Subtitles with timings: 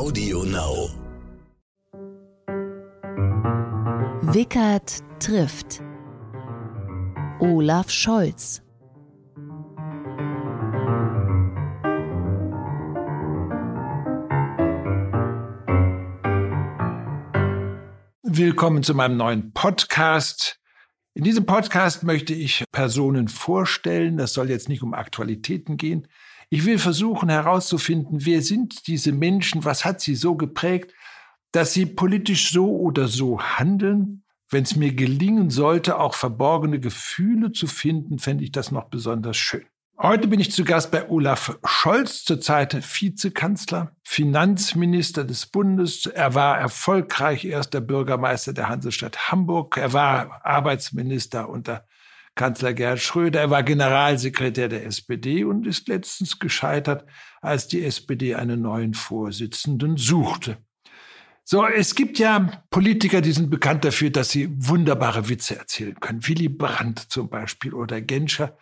[0.00, 0.88] Audio Now.
[4.32, 5.82] Wickert trifft.
[7.38, 8.62] Olaf Scholz.
[18.22, 20.58] Willkommen zu meinem neuen Podcast.
[21.12, 24.16] In diesem Podcast möchte ich Personen vorstellen.
[24.16, 26.08] Das soll jetzt nicht um Aktualitäten gehen.
[26.52, 30.92] Ich will versuchen herauszufinden, wer sind diese Menschen, was hat sie so geprägt,
[31.52, 34.24] dass sie politisch so oder so handeln.
[34.48, 39.36] Wenn es mir gelingen sollte, auch verborgene Gefühle zu finden, fände ich das noch besonders
[39.36, 39.64] schön.
[39.96, 46.06] Heute bin ich zu Gast bei Olaf Scholz, zurzeit Vizekanzler, Finanzminister des Bundes.
[46.06, 49.76] Er war erfolgreich erster Bürgermeister der Hansestadt Hamburg.
[49.76, 51.86] Er war Arbeitsminister unter
[52.34, 53.40] Kanzler Gerhard Schröder.
[53.40, 57.04] Er war Generalsekretär der SPD und ist letztens gescheitert,
[57.40, 60.58] als die SPD einen neuen Vorsitzenden suchte.
[61.44, 66.26] So, es gibt ja Politiker, die sind bekannt dafür, dass sie wunderbare Witze erzählen können.
[66.26, 68.56] Willy Brandt zum Beispiel oder Genscher.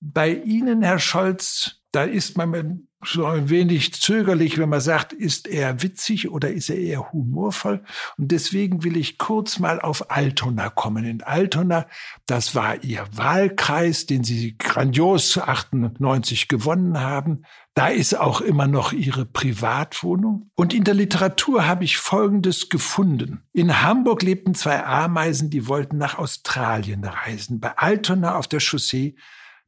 [0.00, 5.46] Bei Ihnen, Herr Scholz, da ist man so ein wenig zögerlich, wenn man sagt, ist
[5.46, 7.84] er witzig oder ist er eher humorvoll?
[8.16, 11.04] Und deswegen will ich kurz mal auf Altona kommen.
[11.04, 11.86] In Altona,
[12.26, 17.42] das war Ihr Wahlkreis, den Sie grandios 98 gewonnen haben.
[17.74, 20.50] Da ist auch immer noch Ihre Privatwohnung.
[20.56, 23.42] Und in der Literatur habe ich Folgendes gefunden.
[23.52, 27.60] In Hamburg lebten zwei Ameisen, die wollten nach Australien reisen.
[27.60, 29.14] Bei Altona auf der Chaussee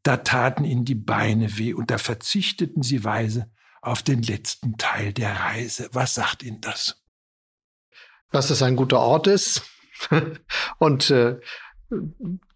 [0.03, 3.51] da taten ihnen die Beine weh und da verzichteten sie weise
[3.83, 5.89] auf den letzten Teil der Reise.
[5.93, 7.03] Was sagt Ihnen das?
[8.31, 9.63] Dass es ein guter Ort ist
[10.79, 11.39] und äh,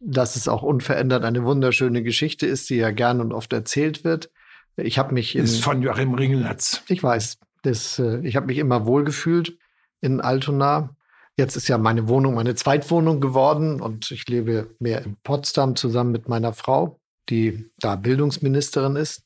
[0.00, 4.30] dass es auch unverändert eine wunderschöne Geschichte ist, die ja gern und oft erzählt wird.
[4.76, 6.82] Ich habe mich in, ist von Joachim Ringelnatz.
[6.88, 9.58] Ich weiß, das, äh, ich habe mich immer wohlgefühlt
[10.00, 10.94] in Altona.
[11.36, 16.12] Jetzt ist ja meine Wohnung meine Zweitwohnung geworden und ich lebe mehr in Potsdam zusammen
[16.12, 19.24] mit meiner Frau die da Bildungsministerin ist.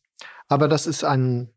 [0.49, 1.51] Aber das ist ein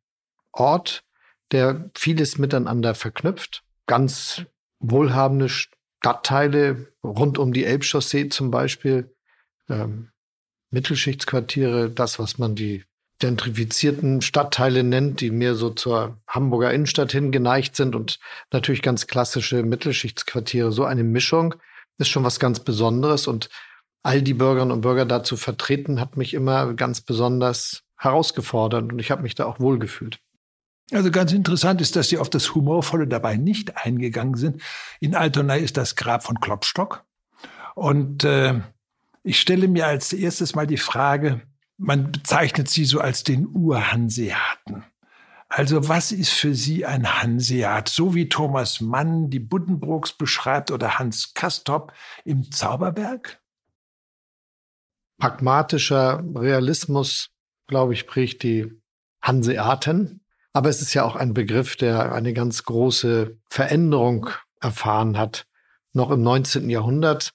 [0.51, 1.03] Ort,
[1.51, 3.63] der vieles miteinander verknüpft.
[3.87, 4.43] Ganz
[4.79, 9.15] wohlhabende Stadtteile rund um die Elbchaussee zum Beispiel,
[9.69, 10.11] ähm,
[10.71, 12.85] Mittelschichtsquartiere, das, was man die
[13.19, 18.19] gentrifizierten Stadtteile nennt, die mehr so zur Hamburger Innenstadt hingeneigt sind und
[18.51, 20.71] natürlich ganz klassische Mittelschichtsquartiere.
[20.71, 21.53] So eine Mischung
[21.99, 23.49] ist schon was ganz Besonderes und
[24.03, 29.11] all die Bürgerinnen und Bürger dazu vertreten, hat mich immer ganz besonders herausgefordert und ich
[29.11, 30.19] habe mich da auch wohlgefühlt.
[30.91, 34.61] Also ganz interessant ist, dass Sie auf das Humorvolle dabei nicht eingegangen sind.
[34.99, 37.05] In Altona ist das Grab von Klopstock.
[37.75, 38.59] Und äh,
[39.23, 41.41] ich stelle mir als erstes mal die Frage,
[41.77, 44.83] man bezeichnet Sie so als den Urhanseaten.
[45.47, 47.89] Also was ist für Sie ein Hanseat?
[47.89, 51.93] So wie Thomas Mann die Buddenbrooks beschreibt oder Hans Kastop
[52.25, 53.40] im Zauberberg?
[55.21, 57.29] Pragmatischer Realismus,
[57.67, 58.73] glaube ich, prägt die
[59.21, 60.21] Hanseaten.
[60.51, 65.45] Aber es ist ja auch ein Begriff, der eine ganz große Veränderung erfahren hat.
[65.93, 66.71] Noch im 19.
[66.71, 67.33] Jahrhundert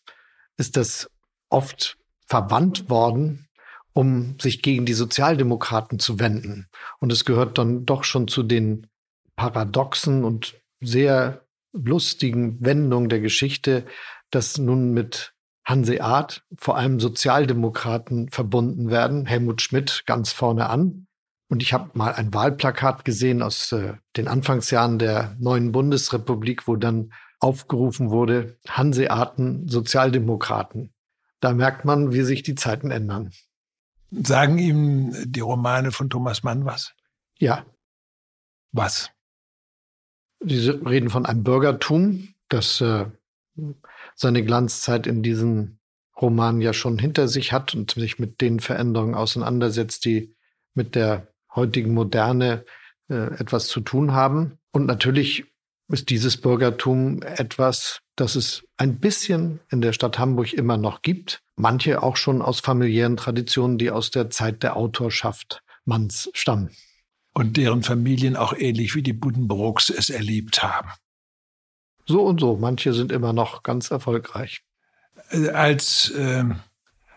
[0.57, 1.09] ist das
[1.49, 3.47] oft verwandt worden,
[3.93, 6.67] um sich gegen die Sozialdemokraten zu wenden.
[6.99, 8.89] Und es gehört dann doch schon zu den
[9.37, 13.87] paradoxen und sehr lustigen Wendungen der Geschichte,
[14.31, 15.36] dass nun mit
[15.67, 19.27] Hanseat, vor allem Sozialdemokraten verbunden werden.
[19.27, 21.09] Helmut Schmidt ganz vorne an.
[21.49, 26.77] Und ich habe mal ein Wahlplakat gesehen aus äh, den Anfangsjahren der neuen Bundesrepublik, wo
[26.77, 30.95] dann aufgerufen wurde, Hanseaten, Sozialdemokraten.
[31.41, 33.33] Da merkt man, wie sich die Zeiten ändern.
[34.11, 36.95] Sagen ihm die Romane von Thomas Mann was?
[37.39, 37.67] Ja.
[38.73, 39.11] Was?
[40.41, 43.07] Sie reden von einem Bürgertum, das äh,
[44.17, 45.79] seine Glanzzeit in diesen
[46.21, 50.35] Roman ja schon hinter sich hat und sich mit den Veränderungen auseinandersetzt, die
[50.75, 52.65] mit der heutigen Moderne
[53.09, 54.59] äh, etwas zu tun haben.
[54.73, 55.45] Und natürlich
[55.89, 61.43] ist dieses Bürgertum etwas, das es ein bisschen in der Stadt Hamburg immer noch gibt.
[61.55, 66.71] Manche auch schon aus familiären Traditionen, die aus der Zeit der Autorschaft Manns stammen.
[67.35, 70.91] Und deren Familien auch ähnlich wie die Buddenbrooks es erlebt haben
[72.07, 72.57] so und so.
[72.57, 74.63] Manche sind immer noch ganz erfolgreich.
[75.31, 76.45] Äh, als äh,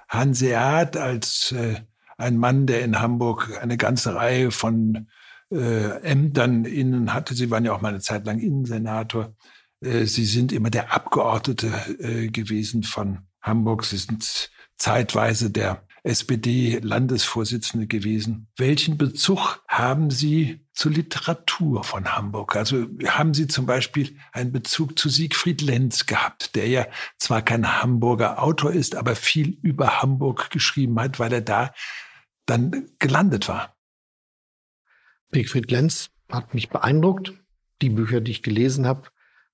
[0.08, 1.76] Hanseat, als äh,
[2.18, 5.08] ein Mann, der in Hamburg eine ganze Reihe von
[5.52, 9.34] äh, Ämtern innen hatte, Sie waren ja auch mal eine Zeit lang Innensenator,
[9.82, 11.68] äh, Sie sind immer der Abgeordnete
[12.00, 13.86] äh, gewesen von Hamburg.
[13.86, 18.48] Sie sind zeitweise der SPD-Landesvorsitzende gewesen.
[18.58, 22.56] Welchen Bezug haben Sie zur Literatur von Hamburg?
[22.56, 26.88] Also haben Sie zum Beispiel einen Bezug zu Siegfried Lenz gehabt, der ja
[27.18, 31.74] zwar kein Hamburger Autor ist, aber viel über Hamburg geschrieben hat, weil er da
[32.46, 33.76] dann gelandet war.
[35.32, 37.34] Siegfried Lenz hat mich beeindruckt.
[37.82, 39.10] Die Bücher, die ich gelesen habe,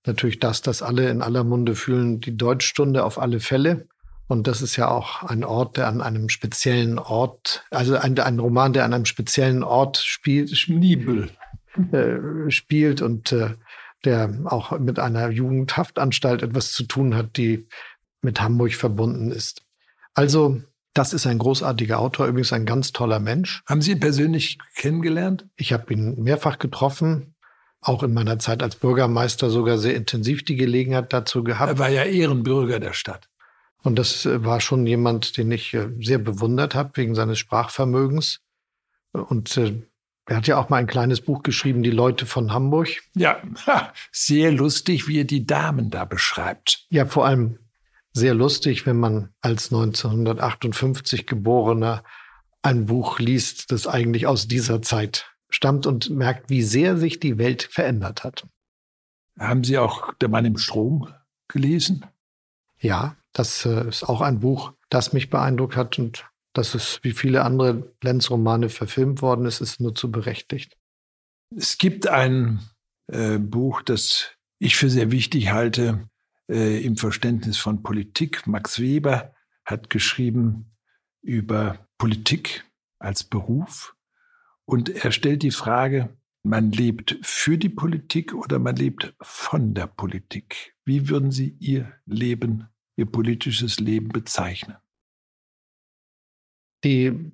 [0.06, 3.88] natürlich das, das alle in aller Munde fühlen, die Deutschstunde auf alle Fälle.
[4.28, 8.40] Und das ist ja auch ein Ort, der an einem speziellen Ort, also ein, ein
[8.40, 10.56] Roman, der an einem speziellen Ort spielt.
[10.58, 11.30] Schniebel.
[11.92, 13.56] Äh, spielt und äh,
[14.04, 17.68] der auch mit einer Jugendhaftanstalt etwas zu tun hat, die
[18.22, 19.64] mit Hamburg verbunden ist.
[20.14, 20.62] Also,
[20.94, 23.62] das ist ein großartiger Autor, übrigens ein ganz toller Mensch.
[23.68, 25.46] Haben Sie ihn persönlich kennengelernt?
[25.58, 27.36] Ich habe ihn mehrfach getroffen
[27.88, 31.72] auch in meiner Zeit als Bürgermeister sogar sehr intensiv die Gelegenheit dazu gehabt.
[31.72, 33.30] Er war ja Ehrenbürger der Stadt.
[33.86, 38.42] Und das äh, war schon jemand, den ich äh, sehr bewundert habe wegen seines Sprachvermögens.
[39.12, 39.84] Und äh,
[40.26, 42.90] er hat ja auch mal ein kleines Buch geschrieben, Die Leute von Hamburg.
[43.14, 43.42] Ja,
[44.12, 46.88] sehr lustig, wie er die Damen da beschreibt.
[46.90, 47.60] Ja, vor allem
[48.12, 52.04] sehr lustig, wenn man als 1958 geborener
[52.64, 57.38] ein Buch liest, das eigentlich aus dieser Zeit stammt und merkt, wie sehr sich die
[57.38, 58.48] Welt verändert hat.
[59.38, 61.14] Haben Sie auch Der Mann im Strom
[61.48, 62.04] gelesen?
[62.80, 67.12] Ja, das äh, ist auch ein Buch, das mich beeindruckt hat und das ist wie
[67.12, 70.78] viele andere Lenz-Romane verfilmt worden ist, ist nur zu berechtigt.
[71.56, 72.62] Es gibt ein
[73.08, 76.10] äh, Buch, das ich für sehr wichtig halte
[76.50, 78.48] äh, im Verständnis von Politik.
[78.48, 79.34] Max Weber
[79.66, 80.72] hat geschrieben
[81.22, 82.64] über Politik
[83.00, 83.96] als Beruf.
[84.64, 89.88] Und er stellt die Frage, man lebt für die Politik oder man lebt von der
[89.88, 90.74] Politik.
[90.86, 94.78] Wie würden Sie Ihr Leben, Ihr politisches Leben bezeichnen?
[96.84, 97.32] Die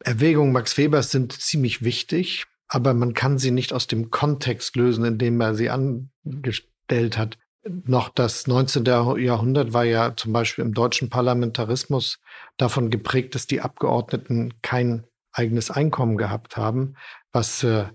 [0.00, 5.04] Erwägungen Max Webers sind ziemlich wichtig, aber man kann sie nicht aus dem Kontext lösen,
[5.04, 7.38] in dem er sie angestellt hat.
[7.64, 8.84] Noch das 19.
[8.84, 12.20] Jahrhundert war ja zum Beispiel im deutschen Parlamentarismus
[12.56, 16.96] davon geprägt, dass die Abgeordneten kein eigenes Einkommen gehabt haben,
[17.32, 17.86] was äh,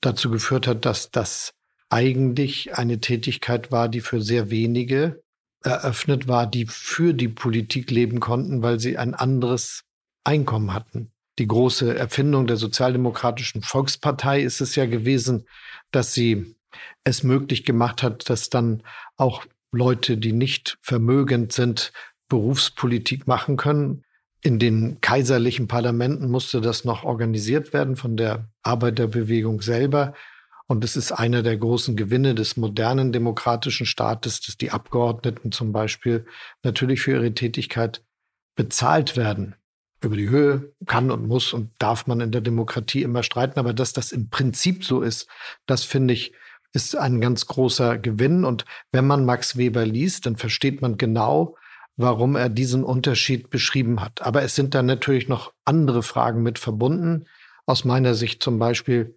[0.00, 1.54] dazu geführt hat, dass das
[1.88, 5.22] eigentlich eine Tätigkeit war, die für sehr wenige
[5.66, 9.84] eröffnet war, die für die Politik leben konnten, weil sie ein anderes
[10.24, 11.12] Einkommen hatten.
[11.38, 15.46] Die große Erfindung der Sozialdemokratischen Volkspartei ist es ja gewesen,
[15.90, 16.56] dass sie
[17.04, 18.82] es möglich gemacht hat, dass dann
[19.16, 21.92] auch Leute, die nicht vermögend sind,
[22.28, 24.04] Berufspolitik machen können.
[24.42, 30.14] In den kaiserlichen Parlamenten musste das noch organisiert werden von der Arbeiterbewegung selber.
[30.68, 35.72] Und es ist einer der großen Gewinne des modernen demokratischen Staates, dass die Abgeordneten zum
[35.72, 36.26] Beispiel
[36.64, 38.02] natürlich für ihre Tätigkeit
[38.56, 39.54] bezahlt werden.
[40.02, 43.58] Über die Höhe kann und muss und darf man in der Demokratie immer streiten.
[43.58, 45.28] Aber dass das im Prinzip so ist,
[45.66, 46.32] das finde ich,
[46.72, 48.44] ist ein ganz großer Gewinn.
[48.44, 51.56] Und wenn man Max Weber liest, dann versteht man genau,
[51.96, 54.20] warum er diesen Unterschied beschrieben hat.
[54.22, 57.26] Aber es sind dann natürlich noch andere Fragen mit verbunden.
[57.64, 59.16] Aus meiner Sicht zum Beispiel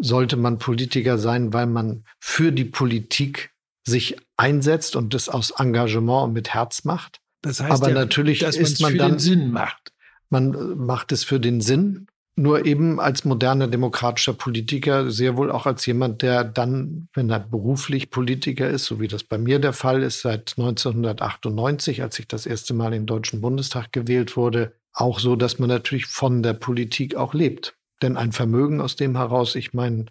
[0.00, 3.50] sollte man Politiker sein, weil man für die Politik
[3.86, 7.20] sich einsetzt und das aus Engagement und mit Herz macht.
[7.42, 9.92] Das heißt, Aber ja, natürlich dass ist man dann Sinn macht.
[10.28, 12.06] Man macht es für den Sinn
[12.36, 17.40] nur eben als moderner demokratischer Politiker, sehr wohl auch als jemand, der dann, wenn er
[17.40, 22.28] beruflich Politiker ist, so wie das bei mir der Fall ist, seit 1998, als ich
[22.28, 26.54] das erste Mal im Deutschen Bundestag gewählt wurde, auch so, dass man natürlich von der
[26.54, 27.76] Politik auch lebt.
[28.02, 30.10] Denn ein Vermögen, aus dem heraus ich mein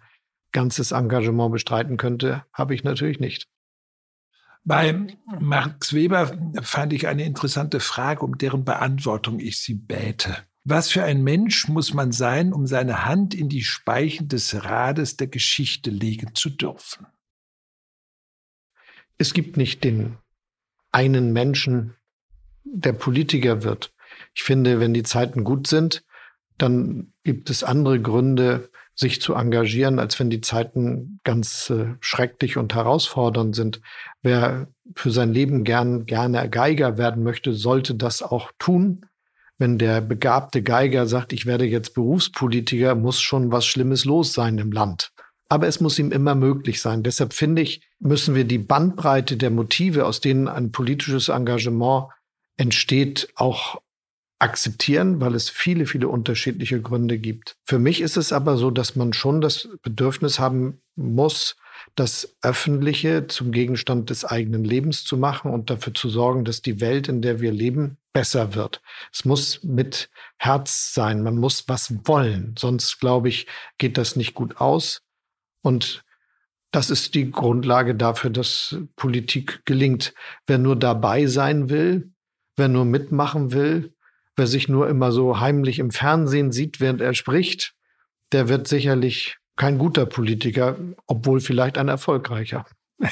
[0.52, 3.48] ganzes Engagement bestreiten könnte, habe ich natürlich nicht.
[4.64, 5.06] Bei
[5.38, 10.36] Max Weber fand ich eine interessante Frage, um deren Beantwortung ich Sie bäte.
[10.64, 15.16] Was für ein Mensch muss man sein, um seine Hand in die Speichen des Rades
[15.16, 17.06] der Geschichte legen zu dürfen?
[19.16, 20.18] Es gibt nicht den
[20.92, 21.96] einen Menschen,
[22.64, 23.94] der Politiker wird.
[24.34, 26.04] Ich finde, wenn die Zeiten gut sind,
[26.62, 32.56] dann gibt es andere Gründe, sich zu engagieren, als wenn die Zeiten ganz äh, schrecklich
[32.56, 33.80] und herausfordernd sind.
[34.22, 39.06] Wer für sein Leben gern, gerne Geiger werden möchte, sollte das auch tun
[39.60, 44.56] wenn der begabte Geiger sagt, ich werde jetzt Berufspolitiker, muss schon was Schlimmes los sein
[44.56, 45.12] im Land.
[45.50, 47.02] Aber es muss ihm immer möglich sein.
[47.02, 52.06] Deshalb finde ich, müssen wir die Bandbreite der Motive, aus denen ein politisches Engagement
[52.56, 53.82] entsteht, auch
[54.40, 57.56] akzeptieren, weil es viele, viele unterschiedliche Gründe gibt.
[57.64, 61.56] Für mich ist es aber so, dass man schon das Bedürfnis haben muss,
[61.94, 66.80] das Öffentliche zum Gegenstand des eigenen Lebens zu machen und dafür zu sorgen, dass die
[66.80, 68.80] Welt, in der wir leben, besser wird.
[69.12, 71.22] Es muss mit Herz sein.
[71.22, 72.54] Man muss was wollen.
[72.58, 73.46] Sonst, glaube ich,
[73.78, 75.02] geht das nicht gut aus.
[75.62, 76.04] Und
[76.70, 80.14] das ist die Grundlage dafür, dass Politik gelingt.
[80.46, 82.12] Wer nur dabei sein will,
[82.56, 83.94] wer nur mitmachen will,
[84.40, 87.74] wer sich nur immer so heimlich im Fernsehen sieht, während er spricht,
[88.32, 92.64] der wird sicherlich kein guter Politiker, obwohl vielleicht ein erfolgreicher.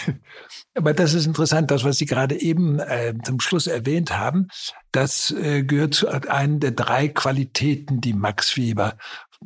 [0.75, 4.49] Aber das ist interessant, das, was Sie gerade eben äh, zum Schluss erwähnt haben,
[4.91, 8.97] das äh, gehört zu einem der drei Qualitäten, die Max Weber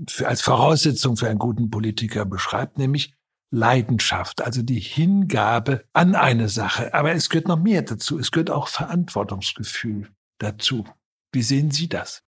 [0.08, 3.12] für, als Voraussetzung für einen guten Politiker beschreibt, nämlich
[3.50, 6.94] Leidenschaft, also die Hingabe an eine Sache.
[6.94, 8.20] Aber es gehört noch mehr dazu.
[8.20, 10.08] Es gehört auch Verantwortungsgefühl
[10.38, 10.84] dazu.
[11.32, 12.22] Wie sehen Sie das?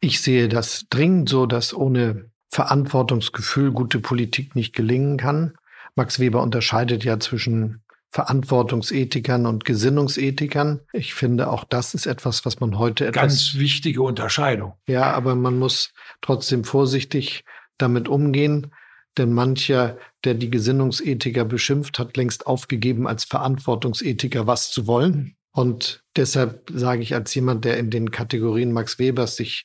[0.00, 5.54] Ich sehe das dringend so, dass ohne Verantwortungsgefühl gute Politik nicht gelingen kann.
[5.94, 10.80] Max Weber unterscheidet ja zwischen Verantwortungsethikern und Gesinnungsethikern.
[10.92, 13.22] Ich finde, auch das ist etwas, was man heute etwas.
[13.22, 14.74] Ganz wichtige Unterscheidung.
[14.86, 17.44] Ja, aber man muss trotzdem vorsichtig
[17.78, 18.72] damit umgehen,
[19.18, 25.36] denn mancher, der die Gesinnungsethiker beschimpft, hat längst aufgegeben, als Verantwortungsethiker was zu wollen.
[25.56, 29.64] Und deshalb sage ich als jemand, der in den Kategorien Max Webers sich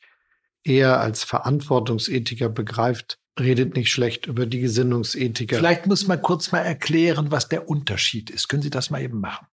[0.64, 5.58] eher als Verantwortungsethiker begreift, redet nicht schlecht über die Gesinnungsethiker.
[5.58, 8.48] Vielleicht muss man kurz mal erklären, was der Unterschied ist.
[8.48, 9.48] Können Sie das mal eben machen?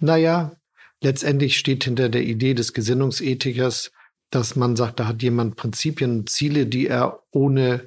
[0.00, 0.56] Naja,
[1.00, 3.92] letztendlich steht hinter der Idee des Gesinnungsethikers,
[4.30, 7.86] dass man sagt, da hat jemand Prinzipien und Ziele, die er ohne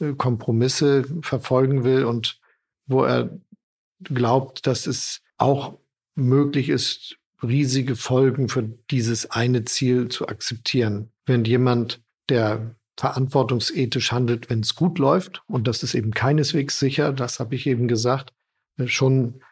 [0.00, 2.40] äh, Kompromisse verfolgen will und
[2.86, 3.38] wo er
[4.02, 5.78] glaubt, dass es auch
[6.14, 11.10] möglich ist, riesige Folgen für dieses eine Ziel zu akzeptieren.
[11.26, 17.12] Wenn jemand, der verantwortungsethisch handelt, wenn es gut läuft, und das ist eben keineswegs sicher,
[17.12, 18.32] das habe ich eben gesagt,
[18.78, 19.42] äh, schon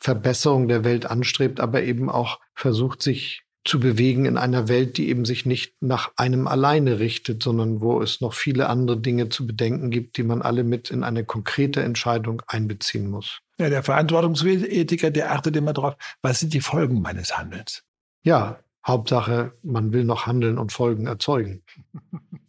[0.00, 5.08] Verbesserung der Welt anstrebt, aber eben auch versucht, sich zu bewegen in einer Welt, die
[5.08, 9.46] eben sich nicht nach einem alleine richtet, sondern wo es noch viele andere Dinge zu
[9.46, 13.40] bedenken gibt, die man alle mit in eine konkrete Entscheidung einbeziehen muss.
[13.58, 17.82] Ja, der Verantwortungsethiker, der achtet immer darauf, was sind die Folgen meines Handelns?
[18.22, 21.62] Ja, Hauptsache, man will noch handeln und Folgen erzeugen.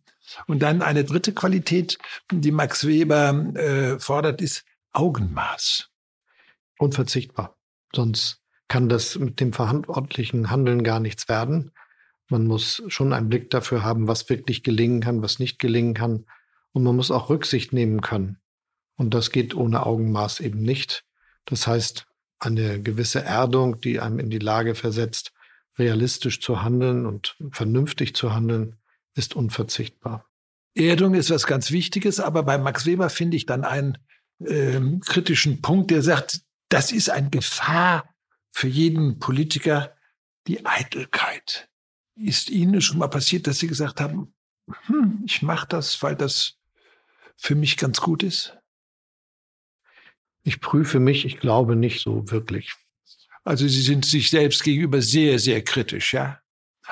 [0.46, 1.98] Und dann eine dritte Qualität,
[2.32, 4.64] die Max Weber äh, fordert, ist
[4.94, 5.90] Augenmaß.
[6.78, 7.58] Unverzichtbar.
[7.96, 11.72] Sonst kann das mit dem verantwortlichen Handeln gar nichts werden.
[12.30, 16.26] Man muss schon einen Blick dafür haben, was wirklich gelingen kann, was nicht gelingen kann.
[16.74, 18.38] Und man muss auch Rücksicht nehmen können.
[19.00, 21.06] Und das geht ohne Augenmaß eben nicht.
[21.46, 22.06] Das heißt,
[22.38, 25.32] eine gewisse Erdung, die einem in die Lage versetzt,
[25.78, 28.76] realistisch zu handeln und vernünftig zu handeln,
[29.16, 30.26] ist unverzichtbar.
[30.76, 33.98] Erdung ist was ganz Wichtiges, aber bei Max Weber finde ich dann einen
[34.40, 38.14] äh, kritischen Punkt, der sagt, das ist eine Gefahr
[38.52, 39.96] für jeden Politiker,
[40.46, 41.70] die Eitelkeit.
[42.18, 44.34] Ist Ihnen schon mal passiert, dass Sie gesagt haben,
[44.88, 46.58] hm, ich mache das, weil das
[47.38, 48.59] für mich ganz gut ist?
[50.50, 52.74] Ich prüfe mich, ich glaube nicht so wirklich.
[53.44, 56.40] Also Sie sind sich selbst gegenüber sehr, sehr kritisch, ja?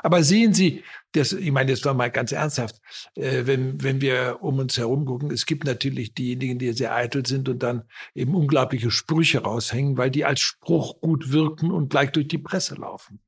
[0.03, 0.83] Aber sehen Sie,
[1.13, 2.79] das, ich meine, jetzt war mal ganz ernsthaft,
[3.15, 7.25] äh, wenn, wenn wir um uns herum gucken, es gibt natürlich diejenigen, die sehr eitel
[7.25, 12.11] sind und dann eben unglaubliche Sprüche raushängen, weil die als Spruch gut wirken und gleich
[12.11, 13.19] durch die Presse laufen.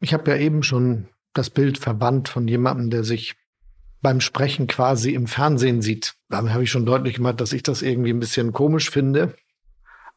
[0.00, 3.36] Ich habe ja eben schon das Bild verwandt von jemandem, der sich
[4.02, 6.15] beim Sprechen quasi im Fernsehen sieht.
[6.28, 9.34] Damit habe ich schon deutlich gemacht, dass ich das irgendwie ein bisschen komisch finde.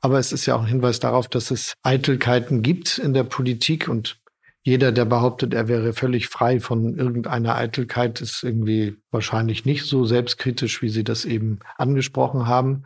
[0.01, 3.87] Aber es ist ja auch ein Hinweis darauf, dass es Eitelkeiten gibt in der Politik
[3.87, 4.19] und
[4.61, 10.05] jeder, der behauptet, er wäre völlig frei von irgendeiner Eitelkeit, ist irgendwie wahrscheinlich nicht so
[10.05, 12.83] selbstkritisch, wie Sie das eben angesprochen haben.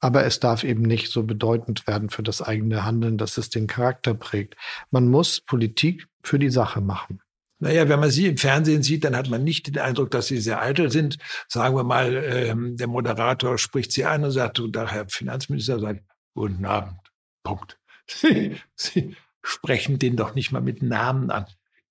[0.00, 3.66] Aber es darf eben nicht so bedeutend werden für das eigene Handeln, dass es den
[3.66, 4.56] Charakter prägt.
[4.90, 7.20] Man muss Politik für die Sache machen.
[7.64, 10.36] Naja, wenn man sie im Fernsehen sieht, dann hat man nicht den Eindruck, dass sie
[10.36, 11.16] sehr eitel sind.
[11.48, 15.80] Sagen wir mal, ähm, der Moderator spricht sie an und sagt, und der Herr Finanzminister
[15.80, 16.04] sagt,
[16.34, 16.98] guten Abend,
[17.42, 17.78] Punkt.
[18.06, 21.46] Sie, sie sprechen den doch nicht mal mit Namen an.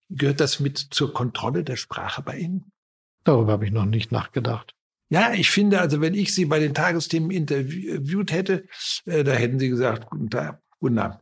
[0.09, 2.71] Gehört das mit zur Kontrolle der Sprache bei Ihnen?
[3.23, 4.75] Darüber habe ich noch nicht nachgedacht.
[5.09, 8.67] Ja, ich finde, also wenn ich Sie bei den Tagesthemen interviewt hätte,
[9.05, 11.19] äh, da hätten Sie gesagt, guten Tag, guten Abend.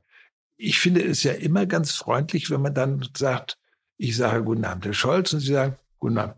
[0.58, 3.58] Ich finde es ja immer ganz freundlich, wenn man dann sagt,
[4.02, 6.36] ich sage guten Abend, Herr Scholz, und Sie sagen guten Abend.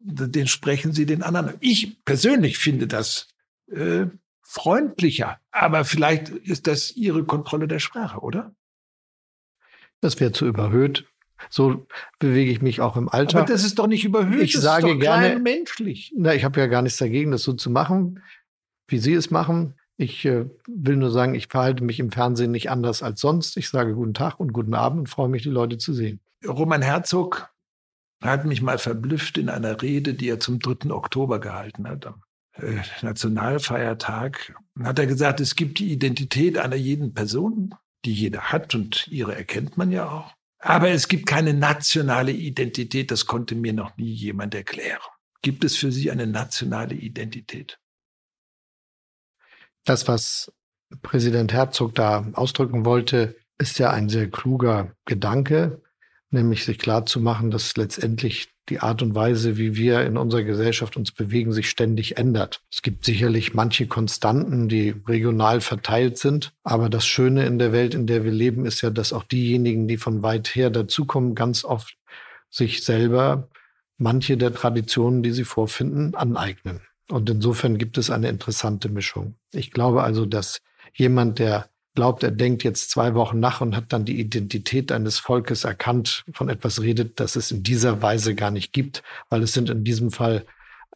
[0.00, 1.54] Den sprechen Sie den anderen.
[1.60, 3.28] Ich persönlich finde das
[3.72, 4.06] äh,
[4.42, 8.54] freundlicher, aber vielleicht ist das Ihre Kontrolle der Sprache, oder?
[10.00, 11.06] Das wäre zu überhöht.
[11.50, 11.86] So
[12.18, 13.42] bewege ich mich auch im Alltag.
[13.42, 14.42] Aber das ist doch nicht überhöht.
[14.42, 16.12] Ich sage gerne menschlich.
[16.16, 18.22] Na, ich habe ja gar nichts dagegen, das so zu machen,
[18.86, 19.74] wie Sie es machen.
[19.96, 23.56] Ich äh, will nur sagen, ich verhalte mich im Fernsehen nicht anders als sonst.
[23.56, 26.20] Ich sage guten Tag und guten Abend und freue mich, die Leute zu sehen.
[26.46, 27.50] Roman Herzog
[28.22, 30.90] hat mich mal verblüfft in einer Rede, die er zum 3.
[30.90, 32.22] Oktober gehalten hat, am
[32.54, 34.54] äh, Nationalfeiertag.
[34.82, 39.34] Hat er gesagt, es gibt die Identität einer jeden Person, die jeder hat und ihre
[39.34, 40.34] erkennt man ja auch.
[40.60, 45.00] Aber es gibt keine nationale Identität, das konnte mir noch nie jemand erklären.
[45.42, 47.78] Gibt es für Sie eine nationale Identität?
[49.84, 50.52] Das, was
[51.02, 55.80] Präsident Herzog da ausdrücken wollte, ist ja ein sehr kluger Gedanke,
[56.30, 61.12] nämlich sich klarzumachen, dass letztendlich die Art und Weise, wie wir in unserer Gesellschaft uns
[61.12, 62.60] bewegen, sich ständig ändert.
[62.70, 66.52] Es gibt sicherlich manche Konstanten, die regional verteilt sind.
[66.64, 69.88] Aber das Schöne in der Welt, in der wir leben, ist ja, dass auch diejenigen,
[69.88, 71.96] die von weit her dazukommen, ganz oft
[72.50, 73.48] sich selber
[73.96, 76.80] manche der Traditionen, die sie vorfinden, aneignen.
[77.10, 79.34] Und insofern gibt es eine interessante Mischung.
[79.52, 80.60] Ich glaube also, dass
[80.94, 85.18] jemand, der glaubt, er denkt jetzt zwei Wochen nach und hat dann die Identität eines
[85.18, 89.52] Volkes erkannt, von etwas redet, das es in dieser Weise gar nicht gibt, weil es
[89.52, 90.46] sind in diesem Fall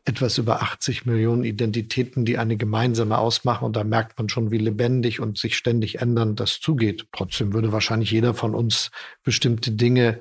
[0.04, 3.64] etwas über 80 Millionen Identitäten, die eine gemeinsame ausmachen.
[3.64, 7.08] Und da merkt man schon, wie lebendig und sich ständig ändern das zugeht.
[7.10, 8.92] Trotzdem würde wahrscheinlich jeder von uns
[9.24, 10.20] bestimmte Dinge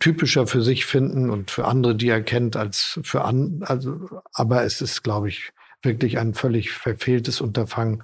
[0.00, 3.70] typischer für sich finden und für andere, die er kennt, als für andere.
[3.70, 8.02] Also, aber es ist, glaube ich, wirklich ein völlig verfehltes Unterfangen,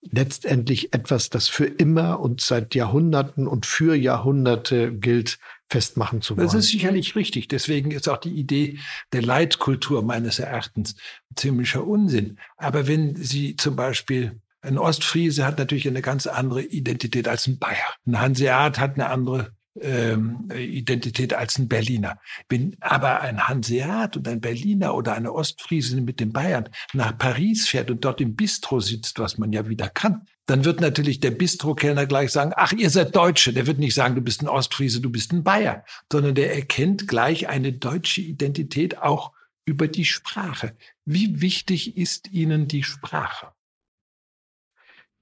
[0.00, 5.38] letztendlich etwas, das für immer und seit Jahrhunderten und für Jahrhunderte gilt,
[5.70, 6.46] festmachen zu wollen.
[6.46, 7.48] Das ist sicherlich richtig.
[7.48, 8.78] Deswegen ist auch die Idee
[9.12, 10.96] der Leitkultur meines Erachtens
[11.36, 12.38] ziemlicher Unsinn.
[12.56, 17.58] Aber wenn Sie zum Beispiel ein Ostfriese hat natürlich eine ganz andere Identität als ein
[17.58, 17.94] Bayer.
[18.06, 22.18] Ein Hanseat hat eine andere ähm, Identität als ein Berliner.
[22.48, 27.68] Wenn aber ein Hanseat und ein Berliner oder eine Ostfriesin mit den Bayern nach Paris
[27.68, 31.30] fährt und dort im Bistro sitzt, was man ja wieder kann, dann wird natürlich der
[31.30, 33.52] Bistrokellner gleich sagen, ach, ihr seid Deutsche.
[33.52, 37.06] Der wird nicht sagen, du bist ein Ostfriese, du bist ein Bayer, sondern der erkennt
[37.06, 39.32] gleich eine deutsche Identität auch
[39.66, 40.74] über die Sprache.
[41.04, 43.52] Wie wichtig ist Ihnen die Sprache?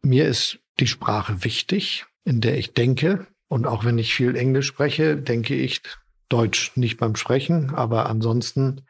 [0.02, 4.67] Mir ist die Sprache wichtig, in der ich denke, und auch wenn ich viel Englisch
[4.67, 5.82] spreche, denke ich
[6.28, 8.82] Deutsch nicht beim Sprechen, aber ansonsten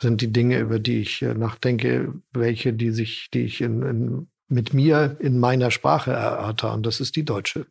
[0.00, 4.28] sind die Dinge, über die ich äh, nachdenke, welche, die sich, die ich in, in,
[4.48, 7.66] mit mir in meiner Sprache erörter, und das ist die deutsche.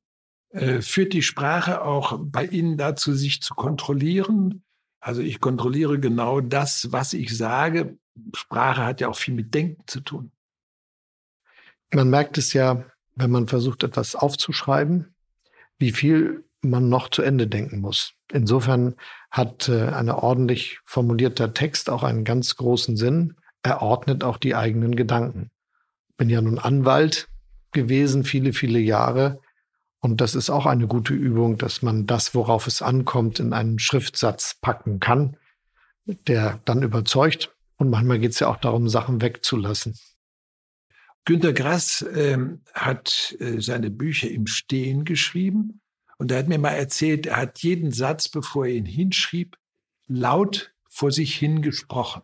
[0.49, 4.63] Äh, führt die Sprache auch bei Ihnen dazu, sich zu kontrollieren?
[4.99, 7.97] Also ich kontrolliere genau das, was ich sage.
[8.35, 10.31] Sprache hat ja auch viel mit Denken zu tun.
[11.93, 12.83] Man merkt es ja,
[13.15, 15.15] wenn man versucht, etwas aufzuschreiben,
[15.79, 18.13] wie viel man noch zu Ende denken muss.
[18.31, 18.95] Insofern
[19.31, 23.35] hat äh, ein ordentlich formulierter Text auch einen ganz großen Sinn.
[23.63, 25.51] Er ordnet auch die eigenen Gedanken.
[26.17, 27.27] Bin ja nun Anwalt
[27.71, 29.39] gewesen, viele, viele Jahre.
[29.99, 33.79] Und das ist auch eine gute Übung, dass man das, worauf es ankommt, in einen
[33.79, 35.37] Schriftsatz packen kann,
[36.05, 37.53] der dann überzeugt.
[37.77, 39.97] Und manchmal geht es ja auch darum, Sachen wegzulassen.
[41.27, 45.81] Günter Grass ähm, hat äh, seine Bücher im Stehen geschrieben
[46.17, 49.57] und er hat mir mal erzählt, er hat jeden Satz, bevor er ihn hinschrieb,
[50.07, 52.21] laut vor sich hingesprochen.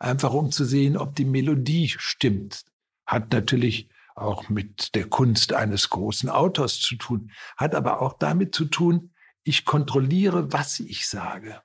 [0.00, 2.64] Einfach um zu sehen, ob die Melodie stimmt.
[3.06, 8.56] Hat natürlich auch mit der Kunst eines großen Autors zu tun, hat aber auch damit
[8.56, 9.12] zu tun,
[9.44, 11.62] ich kontrolliere, was ich sage,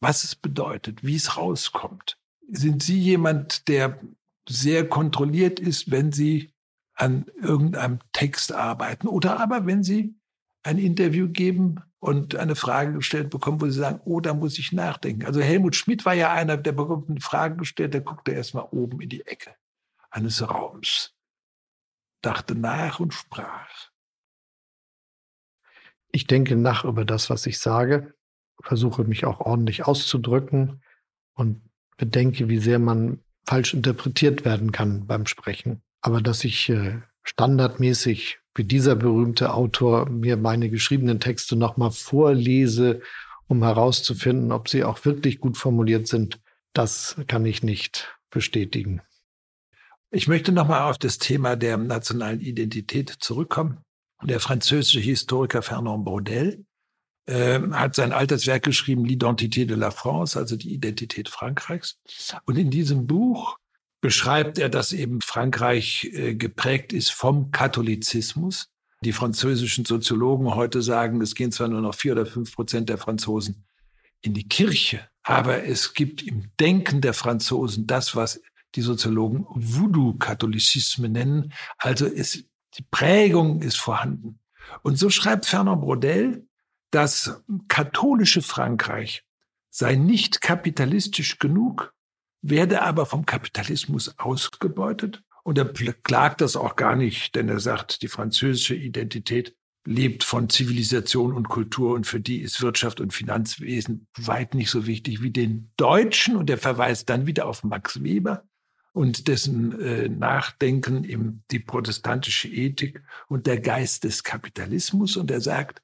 [0.00, 2.16] was es bedeutet, wie es rauskommt.
[2.50, 4.00] Sind Sie jemand, der
[4.48, 6.52] sehr kontrolliert ist, wenn Sie
[6.94, 10.14] an irgendeinem Text arbeiten oder aber wenn Sie
[10.62, 14.72] ein Interview geben und eine Frage gestellt bekommen, wo Sie sagen, oh, da muss ich
[14.72, 15.24] nachdenken.
[15.24, 19.00] Also Helmut Schmidt war ja einer, der bekommt eine Frage gestellt, der guckte erstmal oben
[19.00, 19.54] in die Ecke
[20.10, 21.14] eines Raums,
[22.22, 23.90] dachte nach und sprach.
[26.12, 28.14] Ich denke nach über das, was ich sage,
[28.62, 30.82] versuche mich auch ordentlich auszudrücken
[31.34, 31.62] und
[31.96, 35.82] bedenke, wie sehr man falsch interpretiert werden kann beim Sprechen.
[36.00, 43.00] Aber dass ich äh, standardmäßig wie dieser berühmte Autor mir meine geschriebenen Texte nochmal vorlese,
[43.46, 46.40] um herauszufinden, ob sie auch wirklich gut formuliert sind,
[46.72, 49.02] das kann ich nicht bestätigen.
[50.10, 53.78] Ich möchte nochmal auf das Thema der nationalen Identität zurückkommen.
[54.22, 56.64] Der französische Historiker Fernand Braudel
[57.26, 61.98] äh, hat sein altes Werk geschrieben, L'identité de la France, also die Identität Frankreichs.
[62.44, 63.58] Und in diesem Buch
[64.00, 68.68] beschreibt er, dass eben Frankreich äh, geprägt ist vom Katholizismus.
[69.02, 72.98] die französischen Soziologen heute sagen, es gehen zwar nur noch vier oder fünf Prozent der
[72.98, 73.64] Franzosen
[74.20, 78.42] in die Kirche, aber es gibt im Denken der Franzosen das, was
[78.74, 81.52] die Soziologen Voodoo-Katholizisme nennen.
[81.78, 82.44] Also es,
[82.76, 84.38] die Prägung ist vorhanden.
[84.82, 86.46] Und so schreibt Fernand Brodel,
[86.90, 89.24] das katholische Frankreich
[89.70, 91.94] sei nicht kapitalistisch genug,
[92.42, 95.22] werde aber vom Kapitalismus ausgebeutet.
[95.42, 100.50] Und er klagt das auch gar nicht, denn er sagt, die französische Identität lebt von
[100.50, 105.30] Zivilisation und Kultur und für die ist Wirtschaft und Finanzwesen weit nicht so wichtig wie
[105.30, 106.36] den Deutschen.
[106.36, 108.44] Und er verweist dann wieder auf Max Weber
[108.92, 115.16] und dessen äh, Nachdenken im die protestantische Ethik und der Geist des Kapitalismus.
[115.16, 115.80] Und er sagt,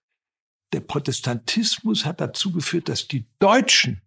[0.72, 4.02] der Protestantismus hat dazu geführt, dass die Deutschen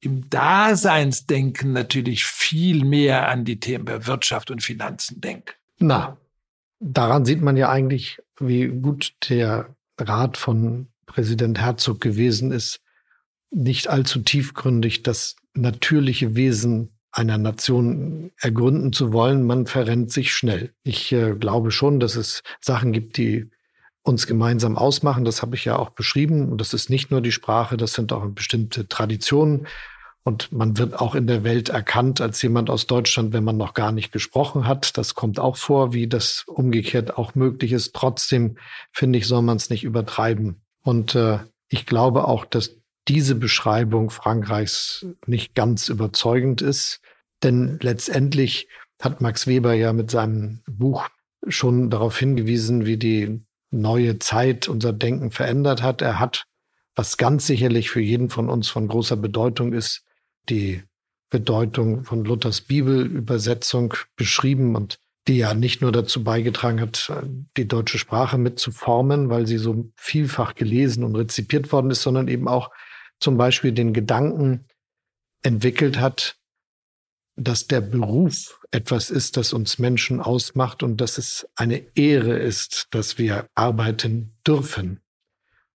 [0.00, 5.52] im Daseinsdenken natürlich viel mehr an die Themen Wirtschaft und Finanzen denken.
[5.78, 6.16] Na,
[6.80, 12.80] daran sieht man ja eigentlich, wie gut der Rat von Präsident Herzog gewesen ist,
[13.50, 19.44] nicht allzu tiefgründig das natürliche Wesen einer Nation ergründen zu wollen.
[19.44, 20.74] Man verrennt sich schnell.
[20.82, 23.48] Ich äh, glaube schon, dass es Sachen gibt, die
[24.06, 25.24] uns gemeinsam ausmachen.
[25.24, 26.50] Das habe ich ja auch beschrieben.
[26.50, 29.66] Und das ist nicht nur die Sprache, das sind auch bestimmte Traditionen.
[30.22, 33.74] Und man wird auch in der Welt erkannt als jemand aus Deutschland, wenn man noch
[33.74, 34.96] gar nicht gesprochen hat.
[34.98, 37.94] Das kommt auch vor, wie das umgekehrt auch möglich ist.
[37.94, 38.58] Trotzdem,
[38.92, 40.62] finde ich, soll man es nicht übertreiben.
[40.82, 41.38] Und äh,
[41.68, 42.76] ich glaube auch, dass
[43.08, 47.00] diese Beschreibung Frankreichs nicht ganz überzeugend ist.
[47.42, 48.68] Denn letztendlich
[49.00, 51.08] hat Max Weber ja mit seinem Buch
[51.48, 56.02] schon darauf hingewiesen, wie die neue Zeit unser Denken verändert hat.
[56.02, 56.44] Er hat,
[56.94, 60.04] was ganz sicherlich für jeden von uns von großer Bedeutung ist,
[60.48, 60.82] die
[61.30, 64.98] Bedeutung von Luthers Bibelübersetzung beschrieben und
[65.28, 67.12] die ja nicht nur dazu beigetragen hat,
[67.56, 72.46] die deutsche Sprache mitzuformen, weil sie so vielfach gelesen und rezipiert worden ist, sondern eben
[72.46, 72.70] auch
[73.18, 74.66] zum Beispiel den Gedanken
[75.42, 76.36] entwickelt hat,
[77.36, 82.88] dass der Beruf etwas ist, das uns Menschen ausmacht und dass es eine Ehre ist,
[82.90, 85.00] dass wir arbeiten dürfen.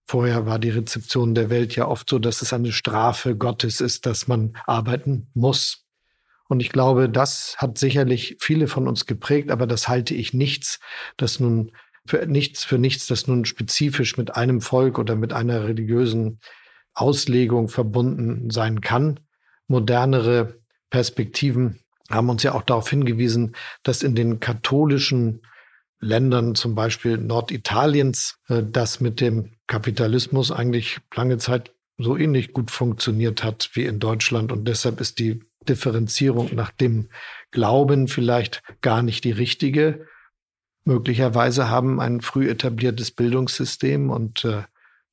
[0.03, 4.05] Vorher war die Rezeption der Welt ja oft so, dass es eine Strafe Gottes ist,
[4.05, 5.85] dass man arbeiten muss.
[6.49, 10.79] Und ich glaube, das hat sicherlich viele von uns geprägt, aber das halte ich nichts,
[11.15, 11.71] das nun
[12.05, 16.39] für nichts, für nichts, das nun spezifisch mit einem Volk oder mit einer religiösen
[16.93, 19.19] Auslegung verbunden sein kann.
[19.67, 20.60] Modernere
[20.91, 21.79] Perspektiven
[22.11, 25.41] haben uns ja auch darauf hingewiesen, dass in den katholischen
[25.99, 32.71] Ländern, zum Beispiel Norditaliens, äh, das mit dem Kapitalismus eigentlich lange Zeit so ähnlich gut
[32.71, 34.51] funktioniert hat wie in Deutschland.
[34.51, 37.09] Und deshalb ist die Differenzierung nach dem
[37.51, 40.07] Glauben vielleicht gar nicht die richtige.
[40.83, 44.63] Möglicherweise haben ein früh etabliertes Bildungssystem und äh,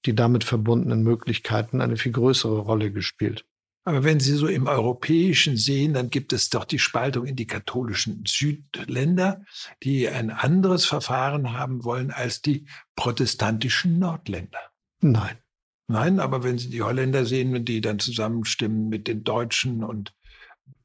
[0.06, 3.44] die damit verbundenen Möglichkeiten eine viel größere Rolle gespielt.
[3.88, 7.46] Aber wenn Sie so im Europäischen sehen, dann gibt es doch die Spaltung in die
[7.46, 9.46] katholischen Südländer,
[9.82, 14.58] die ein anderes Verfahren haben wollen als die protestantischen Nordländer.
[15.00, 15.38] Nein.
[15.86, 20.12] Nein, aber wenn Sie die Holländer sehen, wenn die dann zusammenstimmen mit den Deutschen und.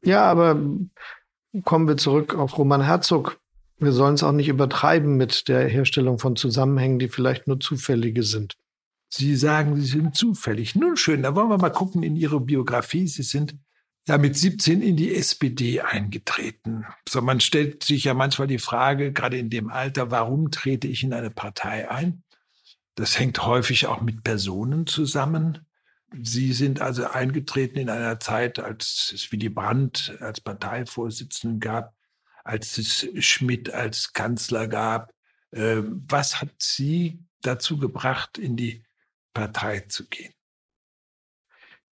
[0.05, 0.57] Ja, aber
[1.65, 3.37] kommen wir zurück auf Roman Herzog.
[3.79, 8.23] Wir sollen es auch nicht übertreiben mit der Herstellung von Zusammenhängen, die vielleicht nur zufällige
[8.23, 8.55] sind.
[9.15, 10.73] Sie sagen, Sie sind zufällig.
[10.73, 13.07] Nun schön, da wollen wir mal gucken in Ihre Biografie.
[13.07, 13.55] Sie sind
[14.07, 16.85] ja mit 17 in die SPD eingetreten.
[17.07, 21.03] So, man stellt sich ja manchmal die Frage, gerade in dem Alter, warum trete ich
[21.03, 22.23] in eine Partei ein?
[22.95, 25.67] Das hängt häufig auch mit Personen zusammen.
[26.19, 31.93] Sie sind also eingetreten in einer Zeit, als es Willy Brandt als Parteivorsitzenden gab,
[32.43, 35.13] als es Schmidt als Kanzler gab.
[35.51, 38.83] Äh, was hat Sie dazu gebracht, in die
[39.33, 40.33] Partei zu gehen?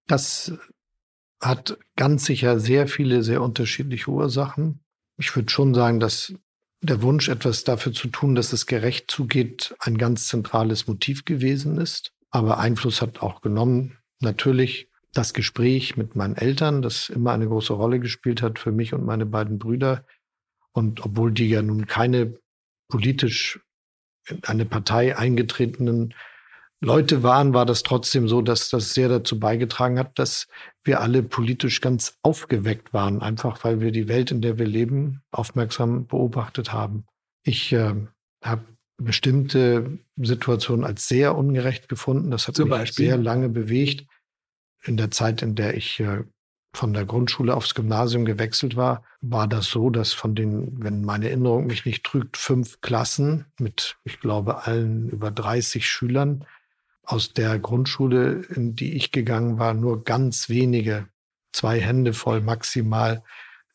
[0.08, 0.54] Das
[1.39, 4.84] hat ganz sicher sehr viele, sehr unterschiedliche Ursachen.
[5.17, 6.34] Ich würde schon sagen, dass
[6.82, 11.77] der Wunsch, etwas dafür zu tun, dass es gerecht zugeht, ein ganz zentrales Motiv gewesen
[11.77, 12.12] ist.
[12.32, 17.73] Aber Einfluss hat auch genommen natürlich das Gespräch mit meinen Eltern, das immer eine große
[17.73, 20.06] Rolle gespielt hat für mich und meine beiden Brüder.
[20.71, 22.39] Und obwohl die ja nun keine
[22.88, 23.60] politisch
[24.27, 26.13] in eine Partei eingetretenen
[26.84, 30.48] Leute waren, war das trotzdem so, dass das sehr dazu beigetragen hat, dass
[30.84, 35.22] wir alle politisch ganz aufgeweckt waren, einfach weil wir die Welt, in der wir leben,
[35.32, 37.06] aufmerksam beobachtet haben.
[37.44, 37.94] Ich äh,
[38.44, 38.65] habe
[38.98, 42.32] bestimmte Situationen als sehr ungerecht gefunden.
[42.32, 43.08] Das hat Zum mich Beispiel?
[43.08, 44.08] sehr lange bewegt.
[44.84, 46.24] In der Zeit, in der ich äh,
[46.74, 51.28] von der Grundschule aufs Gymnasium gewechselt war, war das so, dass von den, wenn meine
[51.28, 56.46] Erinnerung mich nicht trügt, fünf Klassen mit, ich glaube, allen über 30 Schülern
[57.04, 61.08] aus der Grundschule, in die ich gegangen war, nur ganz wenige,
[61.52, 63.24] zwei Hände voll maximal,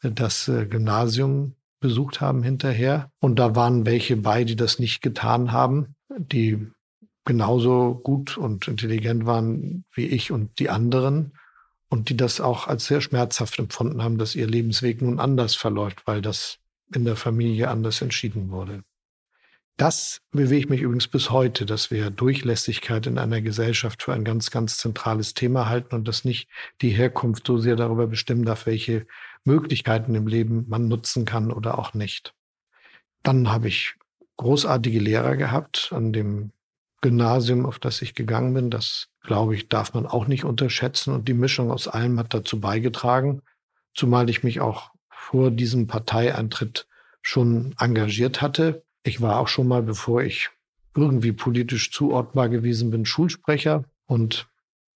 [0.03, 3.11] das äh, Gymnasium besucht haben hinterher.
[3.21, 6.71] Und da waren welche bei, die das nicht getan haben, die
[7.25, 11.33] genauso gut und intelligent waren wie ich und die anderen
[11.89, 16.07] und die das auch als sehr schmerzhaft empfunden haben, dass ihr Lebensweg nun anders verläuft,
[16.07, 16.59] weil das
[16.95, 18.83] in der Familie anders entschieden wurde.
[19.77, 24.25] Das bewege ich mich übrigens bis heute, dass wir Durchlässigkeit in einer Gesellschaft für ein
[24.25, 26.49] ganz, ganz zentrales Thema halten und dass nicht
[26.81, 29.07] die Herkunft so sehr darüber bestimmen darf, welche
[29.45, 32.35] Möglichkeiten im Leben man nutzen kann oder auch nicht.
[33.23, 33.97] Dann habe ich
[34.39, 36.53] großartige Lehrer gehabt an dem
[37.03, 38.71] Gymnasium, auf das ich gegangen bin.
[38.71, 41.12] Das, glaube ich, darf man auch nicht unterschätzen.
[41.12, 43.43] Und die Mischung aus allem hat dazu beigetragen,
[43.95, 46.89] zumal ich mich auch vor diesem Parteieintritt
[47.21, 48.86] schon engagiert hatte.
[49.07, 50.51] Ich war auch schon mal, bevor ich
[50.97, 54.49] irgendwie politisch zuordbar gewesen bin, Schulsprecher und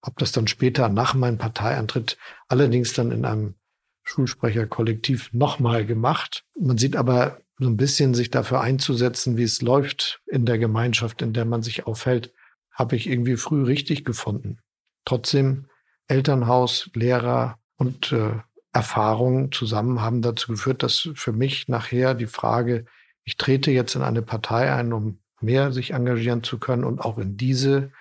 [0.02, 2.18] habe das dann später nach meinem Parteieintritt
[2.48, 3.54] allerdings dann in einem
[4.02, 6.44] Schulsprecherkollektiv nochmal gemacht.
[6.58, 11.22] Man sieht aber so ein bisschen sich dafür einzusetzen, wie es läuft in der Gemeinschaft,
[11.22, 12.32] in der man sich aufhält,
[12.72, 14.58] habe ich irgendwie früh richtig gefunden.
[15.04, 15.66] Trotzdem
[16.08, 18.32] Elternhaus, Lehrer und äh,
[18.72, 22.86] Erfahrungen zusammen haben dazu geführt, dass für mich nachher die Frage,
[23.24, 27.18] ich trete jetzt in eine Partei ein, um mehr sich engagieren zu können und auch
[27.18, 27.92] in diese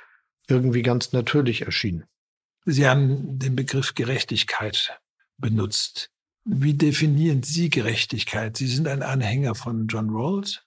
[0.47, 2.05] irgendwie ganz natürlich erschien.
[2.65, 4.99] Sie haben den Begriff Gerechtigkeit
[5.37, 6.11] benutzt.
[6.43, 8.57] Wie definieren Sie Gerechtigkeit?
[8.57, 10.63] Sie sind ein Anhänger von John Rawls.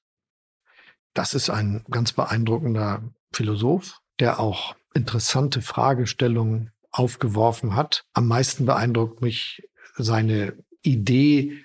[1.14, 8.04] Das ist ein ganz beeindruckender Philosoph, der auch interessante Fragestellungen aufgeworfen hat.
[8.12, 11.64] Am meisten beeindruckt mich seine Idee,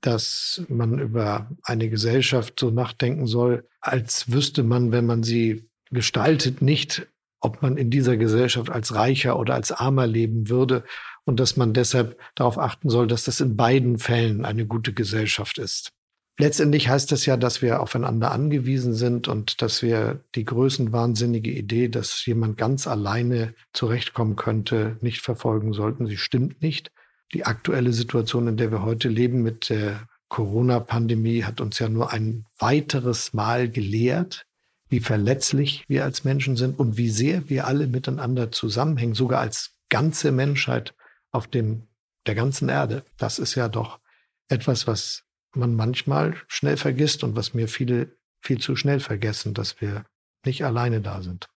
[0.00, 6.62] dass man über eine Gesellschaft so nachdenken soll, als wüsste man, wenn man sie gestaltet,
[6.62, 7.06] nicht,
[7.40, 10.84] ob man in dieser Gesellschaft als reicher oder als armer leben würde,
[11.24, 15.58] und dass man deshalb darauf achten soll, dass das in beiden Fällen eine gute Gesellschaft
[15.58, 15.92] ist.
[16.38, 21.88] Letztendlich heißt das ja, dass wir aufeinander angewiesen sind und dass wir die größenwahnsinnige Idee,
[21.88, 26.06] dass jemand ganz alleine zurechtkommen könnte, nicht verfolgen sollten.
[26.06, 26.90] Sie stimmt nicht.
[27.34, 32.12] Die aktuelle Situation, in der wir heute leben mit der Corona-Pandemie, hat uns ja nur
[32.12, 34.46] ein weiteres Mal gelehrt,
[34.88, 39.74] wie verletzlich wir als Menschen sind und wie sehr wir alle miteinander zusammenhängen, sogar als
[39.88, 40.94] ganze Menschheit
[41.30, 41.88] auf dem,
[42.26, 43.04] der ganzen Erde.
[43.16, 44.00] Das ist ja doch
[44.48, 49.80] etwas, was man manchmal schnell vergisst und was mir viele viel zu schnell vergessen, dass
[49.80, 50.04] wir
[50.44, 51.48] nicht alleine da sind.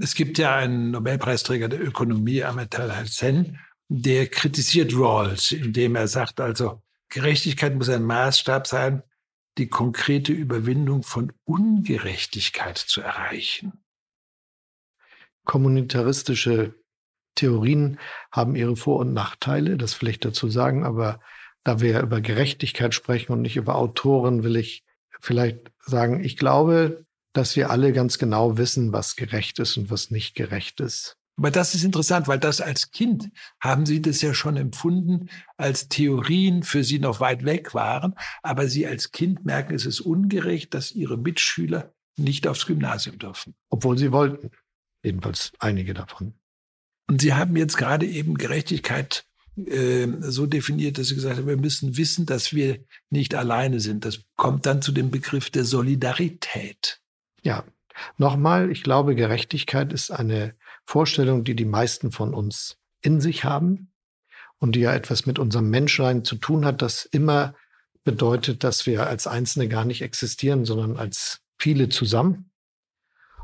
[0.00, 6.40] Es gibt ja einen Nobelpreisträger der Ökonomie, Amartya Sen, der kritisiert Rawls, indem er sagt,
[6.40, 9.02] also Gerechtigkeit muss ein Maßstab sein,
[9.56, 13.84] die konkrete Überwindung von Ungerechtigkeit zu erreichen.
[15.44, 16.74] Kommunitaristische
[17.34, 17.98] Theorien
[18.30, 21.20] haben ihre Vor- und Nachteile, das vielleicht dazu sagen, aber
[21.64, 24.84] da wir über Gerechtigkeit sprechen und nicht über Autoren, will ich
[25.20, 30.10] vielleicht sagen, ich glaube, dass wir alle ganz genau wissen, was gerecht ist und was
[30.10, 31.17] nicht gerecht ist.
[31.38, 35.88] Aber das ist interessant, weil das als Kind haben Sie das ja schon empfunden, als
[35.88, 38.16] Theorien für Sie noch weit weg waren.
[38.42, 43.54] Aber Sie als Kind merken, es ist ungerecht, dass Ihre Mitschüler nicht aufs Gymnasium dürfen.
[43.70, 44.50] Obwohl sie wollten.
[45.04, 46.34] Jedenfalls einige davon.
[47.06, 49.24] Und Sie haben jetzt gerade eben Gerechtigkeit
[49.56, 54.04] äh, so definiert, dass Sie gesagt haben, wir müssen wissen, dass wir nicht alleine sind.
[54.04, 57.00] Das kommt dann zu dem Begriff der Solidarität.
[57.42, 57.62] Ja,
[58.16, 60.54] nochmal, ich glaube, Gerechtigkeit ist eine
[60.88, 63.92] Vorstellung, die die meisten von uns in sich haben
[64.58, 67.54] und die ja etwas mit unserem Menschsein zu tun hat, das immer
[68.04, 72.52] bedeutet, dass wir als Einzelne gar nicht existieren, sondern als viele zusammen.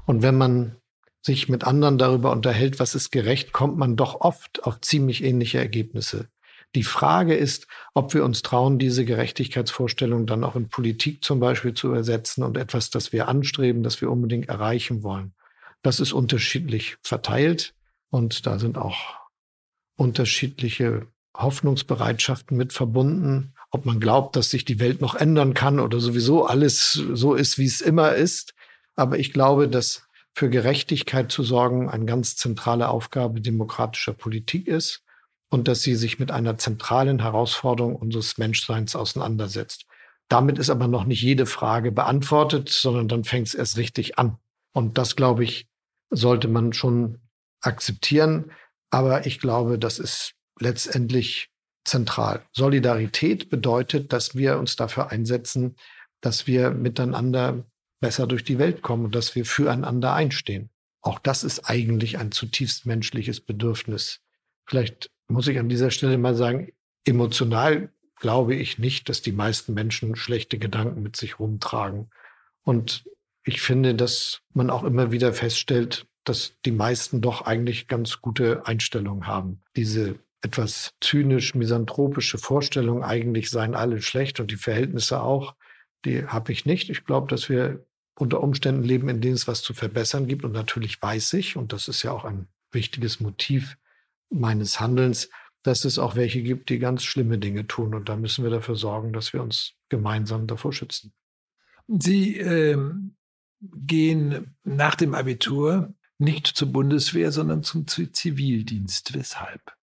[0.06, 0.76] Und wenn man
[1.20, 5.58] sich mit anderen darüber unterhält, was ist gerecht, kommt man doch oft auf ziemlich ähnliche
[5.58, 6.28] Ergebnisse.
[6.74, 11.74] Die Frage ist, ob wir uns trauen, diese Gerechtigkeitsvorstellung dann auch in Politik zum Beispiel
[11.74, 15.34] zu ersetzen und etwas, das wir anstreben, das wir unbedingt erreichen wollen.
[15.84, 17.74] Das ist unterschiedlich verteilt
[18.08, 18.96] und da sind auch
[19.96, 23.52] unterschiedliche Hoffnungsbereitschaften mit verbunden.
[23.70, 27.58] Ob man glaubt, dass sich die Welt noch ändern kann oder sowieso alles so ist,
[27.58, 28.54] wie es immer ist.
[28.96, 35.02] Aber ich glaube, dass für Gerechtigkeit zu sorgen eine ganz zentrale Aufgabe demokratischer Politik ist
[35.50, 39.84] und dass sie sich mit einer zentralen Herausforderung unseres Menschseins auseinandersetzt.
[40.28, 44.38] Damit ist aber noch nicht jede Frage beantwortet, sondern dann fängt es erst richtig an.
[44.72, 45.68] Und das, glaube ich,
[46.10, 47.20] sollte man schon
[47.60, 48.52] akzeptieren.
[48.90, 51.50] Aber ich glaube, das ist letztendlich
[51.84, 52.42] zentral.
[52.52, 55.76] Solidarität bedeutet, dass wir uns dafür einsetzen,
[56.20, 57.64] dass wir miteinander
[58.00, 60.70] besser durch die Welt kommen und dass wir füreinander einstehen.
[61.00, 64.20] Auch das ist eigentlich ein zutiefst menschliches Bedürfnis.
[64.66, 66.72] Vielleicht muss ich an dieser Stelle mal sagen,
[67.04, 72.10] emotional glaube ich nicht, dass die meisten Menschen schlechte Gedanken mit sich rumtragen.
[72.62, 73.04] Und
[73.44, 78.66] ich finde, dass man auch immer wieder feststellt, dass die meisten doch eigentlich ganz gute
[78.66, 79.60] Einstellungen haben.
[79.76, 85.54] Diese etwas zynisch misanthropische Vorstellung, eigentlich seien alle schlecht und die Verhältnisse auch,
[86.04, 86.90] die habe ich nicht.
[86.90, 87.84] Ich glaube, dass wir
[88.18, 90.44] unter Umständen leben, in denen es was zu verbessern gibt.
[90.44, 93.76] Und natürlich weiß ich, und das ist ja auch ein wichtiges Motiv
[94.30, 95.30] meines Handelns,
[95.62, 97.94] dass es auch welche gibt, die ganz schlimme Dinge tun.
[97.94, 101.12] Und da müssen wir dafür sorgen, dass wir uns gemeinsam davor schützen.
[101.88, 103.16] Sie ähm,
[103.74, 109.14] gehen nach dem Abitur nicht zur Bundeswehr, sondern zum Zivildienst.
[109.14, 109.74] Weshalb?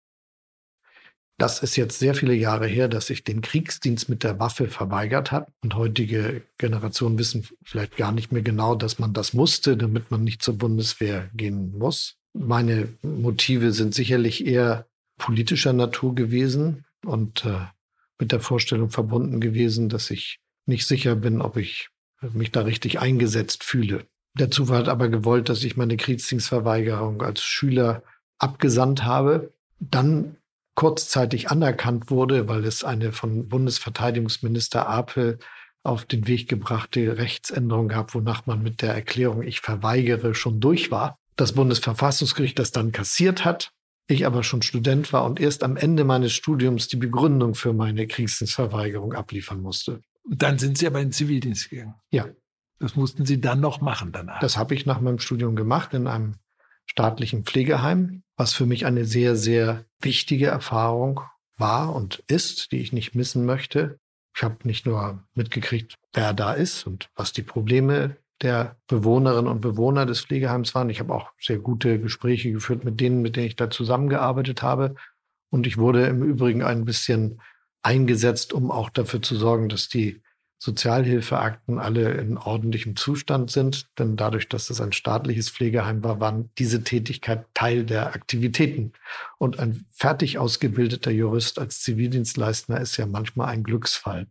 [1.40, 5.32] Das ist jetzt sehr viele Jahre her, dass sich den Kriegsdienst mit der Waffe verweigert
[5.32, 5.50] hat.
[5.62, 10.22] Und heutige Generationen wissen vielleicht gar nicht mehr genau, dass man das musste, damit man
[10.22, 12.18] nicht zur Bundeswehr gehen muss.
[12.34, 17.66] Meine Motive sind sicherlich eher politischer Natur gewesen und äh,
[18.18, 21.88] mit der Vorstellung verbunden gewesen, dass ich nicht sicher bin, ob ich
[22.32, 24.06] mich da richtig eingesetzt fühle.
[24.38, 28.02] Der Zufall hat aber gewollt, dass ich meine Kriegsdienstverweigerung als Schüler
[28.38, 29.52] abgesandt habe.
[29.80, 30.36] Dann
[30.74, 35.38] kurzzeitig anerkannt wurde, weil es eine von Bundesverteidigungsminister Apel
[35.82, 40.90] auf den Weg gebrachte Rechtsänderung gab, wonach man mit der Erklärung ich verweigere schon durch
[40.90, 41.18] war.
[41.36, 43.72] Das Bundesverfassungsgericht das dann kassiert hat,
[44.06, 48.06] ich aber schon Student war und erst am Ende meines Studiums die Begründung für meine
[48.06, 50.02] Kriegsdienstverweigerung abliefern musste.
[50.32, 51.94] Dann sind Sie aber in den Zivildienst gegangen.
[52.10, 52.28] Ja.
[52.78, 54.40] Das mussten Sie dann noch machen danach.
[54.40, 56.36] Das habe ich nach meinem Studium gemacht in einem
[56.86, 61.20] staatlichen Pflegeheim, was für mich eine sehr, sehr wichtige Erfahrung
[61.58, 63.98] war und ist, die ich nicht missen möchte.
[64.34, 69.60] Ich habe nicht nur mitgekriegt, wer da ist und was die Probleme der Bewohnerinnen und
[69.60, 70.88] Bewohner des Pflegeheims waren.
[70.88, 74.94] Ich habe auch sehr gute Gespräche geführt mit denen, mit denen ich da zusammengearbeitet habe.
[75.50, 77.42] Und ich wurde im Übrigen ein bisschen
[77.82, 80.20] eingesetzt, um auch dafür zu sorgen, dass die
[80.62, 83.88] Sozialhilfeakten alle in ordentlichem Zustand sind.
[83.98, 88.92] Denn dadurch, dass es ein staatliches Pflegeheim war, waren diese Tätigkeit Teil der Aktivitäten.
[89.38, 94.26] Und ein fertig ausgebildeter Jurist als Zivildienstleister ist ja manchmal ein Glücksfall.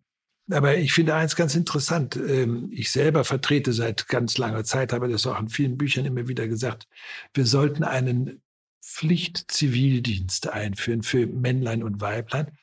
[0.51, 2.15] Aber ich finde eins ganz interessant.
[2.15, 6.27] Ähm, ich selber vertrete seit ganz langer Zeit, habe das auch in vielen Büchern immer
[6.27, 6.87] wieder gesagt,
[7.33, 8.41] wir sollten einen
[8.83, 12.57] Pflichtzivildienst einführen für Männlein und Weiblein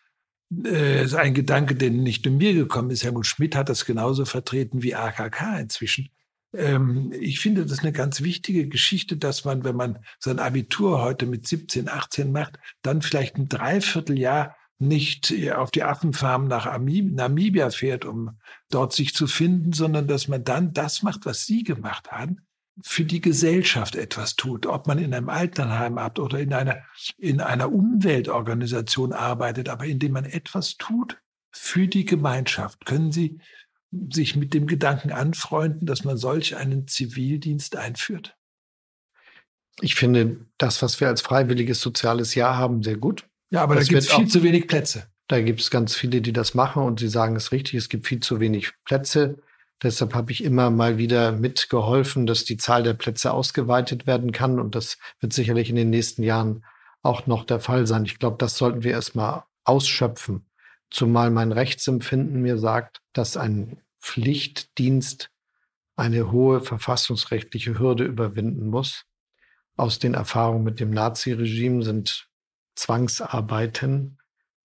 [0.65, 3.05] äh, ist ein Gedanke, der nicht nur mir gekommen ist.
[3.05, 6.11] Helmut Schmidt hat das genauso vertreten wie AKK inzwischen.
[6.55, 11.27] Ähm, ich finde das eine ganz wichtige Geschichte, dass man, wenn man sein Abitur heute
[11.27, 18.05] mit 17, 18 macht, dann vielleicht ein Dreivierteljahr nicht auf die Affenfarm nach Namibia fährt,
[18.05, 22.43] um dort sich zu finden, sondern dass man dann das macht, was Sie gemacht haben,
[22.83, 26.83] für die Gesellschaft etwas tut, ob man in einem Altenheim habt oder in einer,
[27.17, 31.19] in einer Umweltorganisation arbeitet, aber indem man etwas tut
[31.51, 33.41] für die Gemeinschaft, können Sie
[34.13, 38.37] sich mit dem Gedanken anfreunden, dass man solch einen Zivildienst einführt?
[39.81, 43.27] Ich finde das, was wir als freiwilliges soziales Jahr haben, sehr gut.
[43.51, 45.07] Ja, aber das da gibt es viel zu wenig Plätze.
[45.29, 48.07] Da gibt es ganz viele, die das machen und sie sagen es richtig, es gibt
[48.07, 49.39] viel zu wenig Plätze.
[49.83, 54.59] Deshalb habe ich immer mal wieder mitgeholfen, dass die Zahl der Plätze ausgeweitet werden kann.
[54.59, 56.65] Und das wird sicherlich in den nächsten Jahren
[57.03, 58.05] auch noch der Fall sein.
[58.05, 60.47] Ich glaube, das sollten wir erstmal ausschöpfen.
[60.91, 65.31] Zumal mein Rechtsempfinden mir sagt, dass ein Pflichtdienst
[65.97, 69.05] eine hohe verfassungsrechtliche Hürde überwinden muss.
[69.77, 72.29] Aus den Erfahrungen mit dem Naziregime sind
[72.77, 74.19] Zwangsarbeiten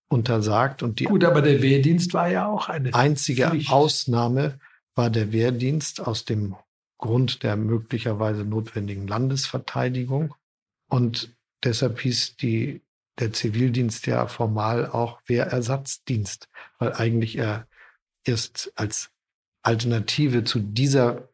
[0.08, 3.71] untersagt und die Gut, aber der Wehrdienst war ja auch eine einzige Pflicht.
[3.71, 4.60] Ausnahme
[4.95, 6.56] war der Wehrdienst aus dem
[6.97, 10.36] Grund der möglicherweise notwendigen Landesverteidigung.
[10.88, 12.82] Und deshalb hieß die,
[13.19, 16.49] der Zivildienst ja formal auch Wehrersatzdienst,
[16.80, 17.67] weil eigentlich er
[18.23, 19.12] erst als
[19.63, 21.30] Alternative zu dieser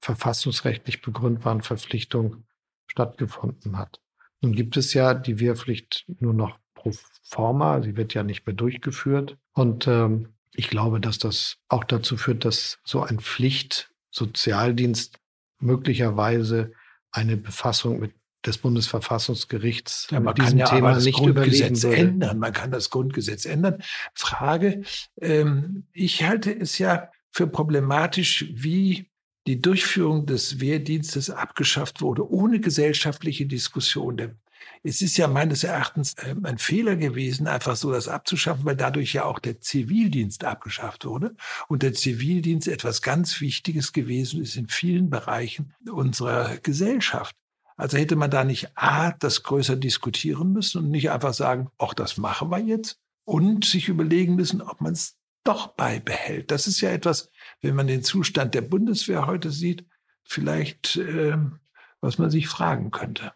[0.00, 2.44] verfassungsrechtlich begründbaren Verpflichtung
[2.86, 4.00] stattgefunden hat.
[4.40, 6.92] Nun gibt es ja die Wehrpflicht nur noch pro
[7.22, 9.36] forma, sie wird ja nicht mehr durchgeführt.
[9.52, 15.18] Und ähm, ich glaube, dass das auch dazu führt, dass so ein Pflichtsozialdienst
[15.58, 16.72] möglicherweise
[17.12, 18.14] eine Befassung mit
[18.46, 22.38] des Bundesverfassungsgerichts ja, man kann ja Thema das Grundgesetz ändern.
[22.38, 23.82] Man kann das Grundgesetz ändern.
[24.14, 24.82] Frage,
[25.20, 29.10] ähm, ich halte es ja für problematisch, wie
[29.46, 34.16] die Durchführung des Wehrdienstes abgeschafft wurde, ohne gesellschaftliche Diskussion.
[34.16, 34.34] Der
[34.82, 39.12] Es ist ja meines Erachtens ähm, ein Fehler gewesen, einfach so das abzuschaffen, weil dadurch
[39.12, 41.34] ja auch der Zivildienst abgeschafft wurde.
[41.68, 47.36] Und der Zivildienst etwas ganz Wichtiges gewesen ist in vielen Bereichen unserer Gesellschaft.
[47.76, 51.94] Also hätte man da nicht A, das größer diskutieren müssen und nicht einfach sagen, ach,
[51.94, 56.50] das machen wir jetzt und sich überlegen müssen, ob man es doch beibehält.
[56.50, 57.30] Das ist ja etwas,
[57.62, 59.86] wenn man den Zustand der Bundeswehr heute sieht,
[60.24, 61.38] vielleicht, äh,
[62.00, 63.32] was man sich fragen könnte.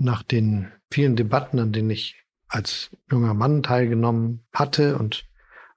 [0.00, 5.26] Nach den vielen Debatten, an denen ich als junger Mann teilgenommen hatte und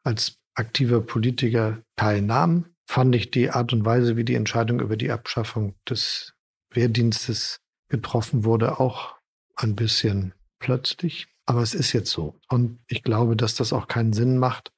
[0.03, 5.11] als aktiver Politiker teilnahm, fand ich die Art und Weise, wie die Entscheidung über die
[5.11, 6.33] Abschaffung des
[6.71, 7.59] Wehrdienstes
[7.89, 9.15] getroffen wurde, auch
[9.55, 11.27] ein bisschen plötzlich.
[11.45, 12.39] Aber es ist jetzt so.
[12.47, 14.71] Und ich glaube, dass das auch keinen Sinn macht,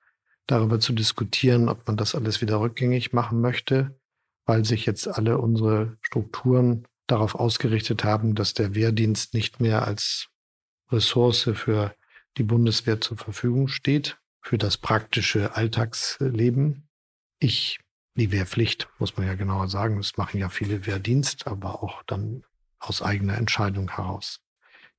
[0.48, 4.00] darüber zu diskutieren, ob man das alles wieder rückgängig machen möchte,
[4.46, 10.28] weil sich jetzt alle unsere Strukturen darauf ausgerichtet haben, dass der Wehrdienst nicht mehr als
[10.92, 11.96] Ressource für
[12.38, 16.88] die Bundeswehr zur Verfügung steht, für das praktische Alltagsleben.
[17.40, 17.80] Ich,
[18.16, 22.44] die Wehrpflicht, muss man ja genauer sagen, das machen ja viele Wehrdienst, aber auch dann
[22.80, 24.40] aus eigener Entscheidung heraus.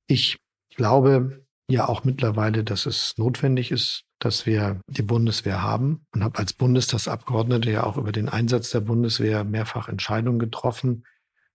[0.07, 0.37] Ich
[0.75, 6.39] glaube, ja auch mittlerweile, dass es notwendig ist, dass wir die Bundeswehr haben und habe
[6.39, 11.03] als Bundestagsabgeordnete ja auch über den Einsatz der Bundeswehr mehrfach Entscheidungen getroffen,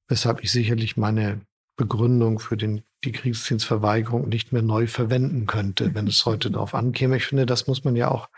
[0.09, 1.41] weshalb ich sicherlich meine
[1.77, 7.17] Begründung für den, die Kriegsdienstverweigerung nicht mehr neu verwenden könnte, wenn es heute darauf ankäme.
[7.17, 8.29] Ich finde, das muss man ja auch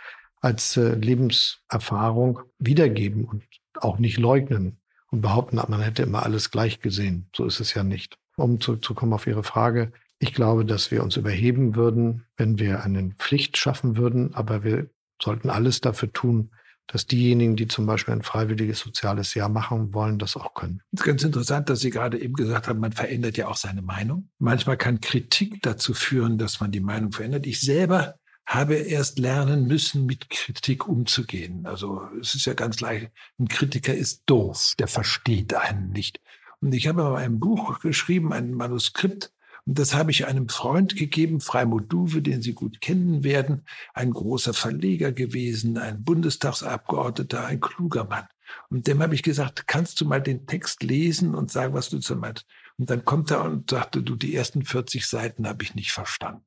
[0.41, 3.45] als äh, Lebenserfahrung wiedergeben und
[3.81, 4.79] auch nicht leugnen
[5.11, 7.29] und behaupten, man hätte immer alles gleich gesehen.
[7.35, 8.19] So ist es ja nicht.
[8.37, 13.11] Um zurückzukommen auf Ihre Frage, ich glaube, dass wir uns überheben würden, wenn wir eine
[13.19, 14.89] Pflicht schaffen würden, aber wir
[15.23, 16.51] sollten alles dafür tun,
[16.87, 20.83] dass diejenigen, die zum Beispiel ein freiwilliges soziales Jahr machen wollen, das auch können.
[20.93, 23.83] Es ist ganz interessant, dass Sie gerade eben gesagt haben, man verändert ja auch seine
[23.83, 24.29] Meinung.
[24.39, 27.47] Manchmal kann Kritik dazu führen, dass man die Meinung verändert.
[27.47, 28.17] Ich selber
[28.47, 31.67] habe erst lernen müssen, mit Kritik umzugehen.
[31.67, 36.21] Also es ist ja ganz leicht, ein Kritiker ist doof, der versteht einen nicht.
[36.61, 39.33] Und ich habe mal ein Buch geschrieben, ein Manuskript,
[39.67, 44.11] und das habe ich einem Freund gegeben, Freimut Duwe, den Sie gut kennen werden, ein
[44.11, 48.27] großer Verleger gewesen, ein Bundestagsabgeordneter, ein kluger Mann.
[48.69, 51.99] Und dem habe ich gesagt, kannst du mal den Text lesen und sagen, was du
[51.99, 52.45] zu meinst?
[52.77, 56.45] Und dann kommt er und sagte, du, die ersten 40 Seiten habe ich nicht verstanden.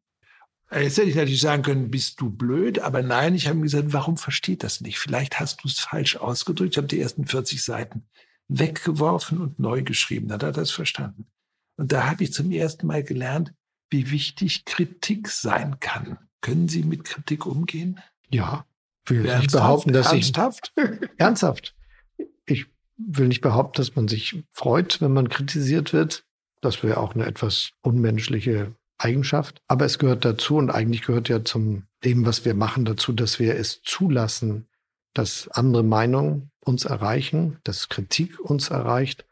[0.70, 3.94] Jetzt hätte ich natürlich sagen können, bist du blöd, aber nein, ich habe ihm gesagt,
[3.94, 5.00] warum versteht das nicht?
[5.00, 6.74] Vielleicht hast du es falsch ausgedrückt.
[6.74, 8.06] Ich habe die ersten 40 Seiten
[8.50, 10.28] weggeworfen und neu geschrieben.
[10.28, 11.26] Dann hat er es verstanden.
[11.78, 13.54] Und da habe ich zum ersten Mal gelernt,
[13.90, 16.18] wie wichtig Kritik sein kann.
[16.42, 18.00] Können Sie mit Kritik umgehen?
[18.30, 18.66] Ja,
[19.06, 19.42] will ernsthaft?
[19.42, 20.74] nicht behaupten, dass ernsthaft?
[20.76, 21.76] ich ernsthaft.
[22.46, 22.66] Ich
[22.98, 26.26] will nicht behaupten, dass man sich freut, wenn man kritisiert wird.
[26.62, 29.62] Das wäre auch eine etwas unmenschliche Eigenschaft.
[29.68, 33.40] Aber es gehört dazu und eigentlich gehört ja zum dem, was wir machen, dazu, dass
[33.40, 34.68] wir es zulassen,
[35.14, 39.27] dass andere Meinungen uns erreichen, dass Kritik uns erreicht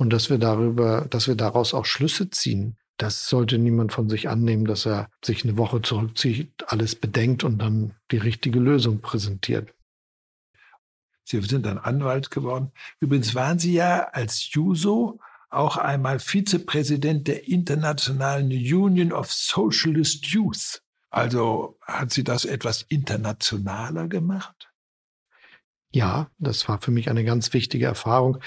[0.00, 2.78] und dass wir darüber, dass wir daraus auch Schlüsse ziehen.
[2.96, 7.58] Das sollte niemand von sich annehmen, dass er sich eine Woche zurückzieht, alles bedenkt und
[7.58, 9.74] dann die richtige Lösung präsentiert.
[11.24, 12.72] Sie sind dann Anwalt geworden.
[12.98, 15.20] Übrigens waren Sie ja als Juso
[15.50, 20.82] auch einmal Vizepräsident der Internationalen Union of Socialist Youth.
[21.10, 24.70] Also hat Sie das etwas internationaler gemacht?
[25.92, 28.38] Ja, das war für mich eine ganz wichtige Erfahrung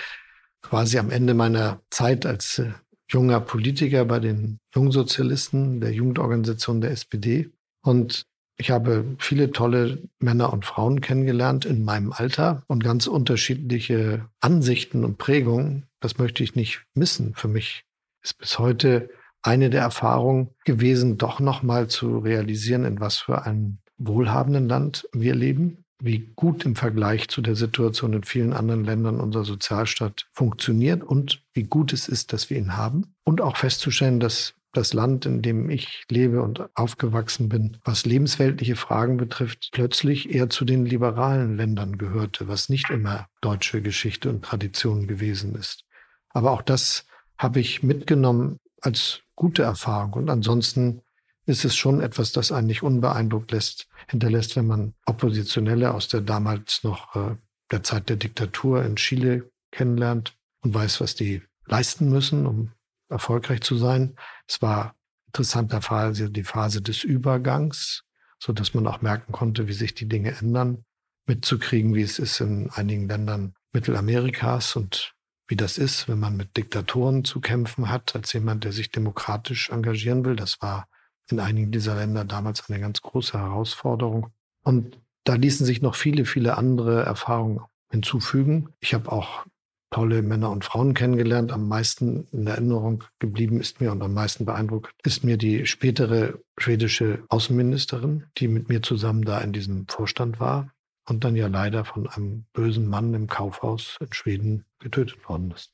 [0.64, 2.72] quasi am Ende meiner Zeit als äh,
[3.07, 7.51] junger Politiker bei den Jungsozialisten, der Jugendorganisation der SPD.
[7.84, 8.26] Und
[8.57, 15.03] ich habe viele tolle Männer und Frauen kennengelernt in meinem Alter und ganz unterschiedliche Ansichten
[15.03, 15.86] und Prägungen.
[15.99, 17.36] Das möchte ich nicht missen.
[17.36, 17.84] Für mich
[18.24, 19.09] ist bis heute
[19.41, 25.36] eine der Erfahrungen gewesen, doch nochmal zu realisieren, in was für einem wohlhabenden Land wir
[25.36, 31.01] leben wie gut im Vergleich zu der Situation in vielen anderen Ländern unser Sozialstaat funktioniert
[31.01, 33.16] und wie gut es ist, dass wir ihn haben.
[33.24, 38.76] Und auch festzustellen, dass das Land, in dem ich lebe und aufgewachsen bin, was lebensweltliche
[38.76, 44.43] Fragen betrifft, plötzlich eher zu den liberalen Ländern gehörte, was nicht immer deutsche Geschichte und
[44.43, 45.86] Tradition gewesen ist.
[46.30, 47.06] Aber auch das
[47.38, 50.14] habe ich mitgenommen als gute Erfahrung.
[50.14, 51.01] Und ansonsten
[51.46, 56.22] ist es schon etwas, das einen nicht unbeeindruckt lässt, hinterlässt, wenn man Oppositionelle aus der
[56.22, 57.36] damals noch äh,
[57.72, 62.72] der Zeit der Diktatur in Chile kennenlernt und weiß, was die leisten müssen, um
[63.10, 64.16] erfolgreich zu sein.
[64.48, 64.96] Es war
[65.28, 68.04] interessanter Phase, die Phase des Übergangs,
[68.39, 70.86] so dass man auch merken konnte, wie sich die Dinge ändern,
[71.26, 75.16] mitzukriegen, wie es ist in einigen Ländern Mittelamerikas und
[75.48, 79.70] wie das ist, wenn man mit Diktatoren zu kämpfen hat, als jemand, der sich demokratisch
[79.70, 80.36] engagieren will.
[80.36, 80.88] Das war
[81.30, 84.28] in einigen dieser Länder damals eine ganz große Herausforderung.
[84.63, 87.61] Und da ließen sich noch viele, viele andere Erfahrungen
[87.91, 88.69] hinzufügen.
[88.80, 89.45] Ich habe auch
[89.93, 91.51] tolle Männer und Frauen kennengelernt.
[91.51, 96.39] Am meisten in Erinnerung geblieben ist mir und am meisten beeindruckt ist mir die spätere
[96.57, 100.74] schwedische Außenministerin, die mit mir zusammen da in diesem Vorstand war
[101.07, 105.71] und dann ja leider von einem bösen Mann im Kaufhaus in Schweden getötet worden ist.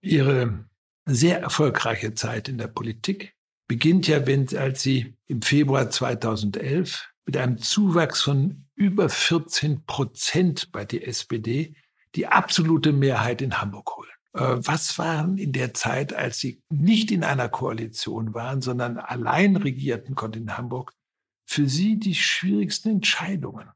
[0.00, 0.64] Ihre
[1.06, 3.34] sehr erfolgreiche Zeit in der Politik
[3.66, 10.72] beginnt ja, wenn, als Sie im Februar 2011 mit einem Zuwachs von über 14 Prozent
[10.72, 11.74] bei der SPD
[12.14, 14.10] die absolute Mehrheit in Hamburg holen.
[14.34, 19.56] Äh, was waren in der Zeit, als Sie nicht in einer Koalition waren, sondern allein
[19.56, 20.92] regierten konnten in Hamburg,
[21.46, 23.68] für Sie die schwierigsten Entscheidungen?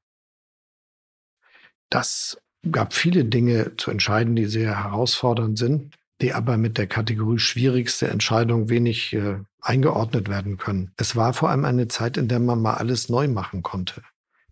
[1.91, 2.39] Das
[2.71, 8.09] gab viele Dinge zu entscheiden, die sehr herausfordernd sind, die aber mit der Kategorie schwierigste
[8.09, 10.93] Entscheidung wenig äh, eingeordnet werden können.
[10.97, 14.03] Es war vor allem eine Zeit, in der man mal alles neu machen konnte.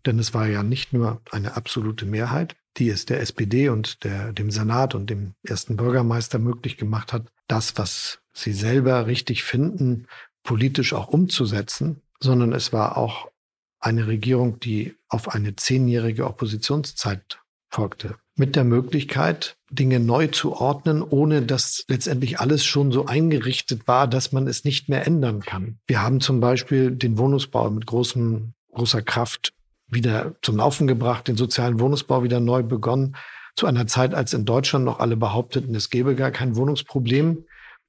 [0.04, 4.32] Denn es war ja nicht nur eine absolute Mehrheit, die es der SPD und der,
[4.32, 10.06] dem Senat und dem ersten Bürgermeister möglich gemacht hat, das, was sie selber richtig finden,
[10.42, 13.30] politisch auch umzusetzen, sondern es war auch
[13.80, 18.16] eine Regierung, die auf eine zehnjährige Oppositionszeit folgte.
[18.38, 24.06] Mit der Möglichkeit, Dinge neu zu ordnen, ohne dass letztendlich alles schon so eingerichtet war,
[24.06, 25.78] dass man es nicht mehr ändern kann.
[25.86, 29.54] Wir haben zum Beispiel den Wohnungsbau mit großem, großer Kraft
[29.88, 33.16] wieder zum Laufen gebracht, den sozialen Wohnungsbau wieder neu begonnen.
[33.54, 37.44] Zu einer Zeit, als in Deutschland noch alle behaupteten, es gäbe gar kein Wohnungsproblem,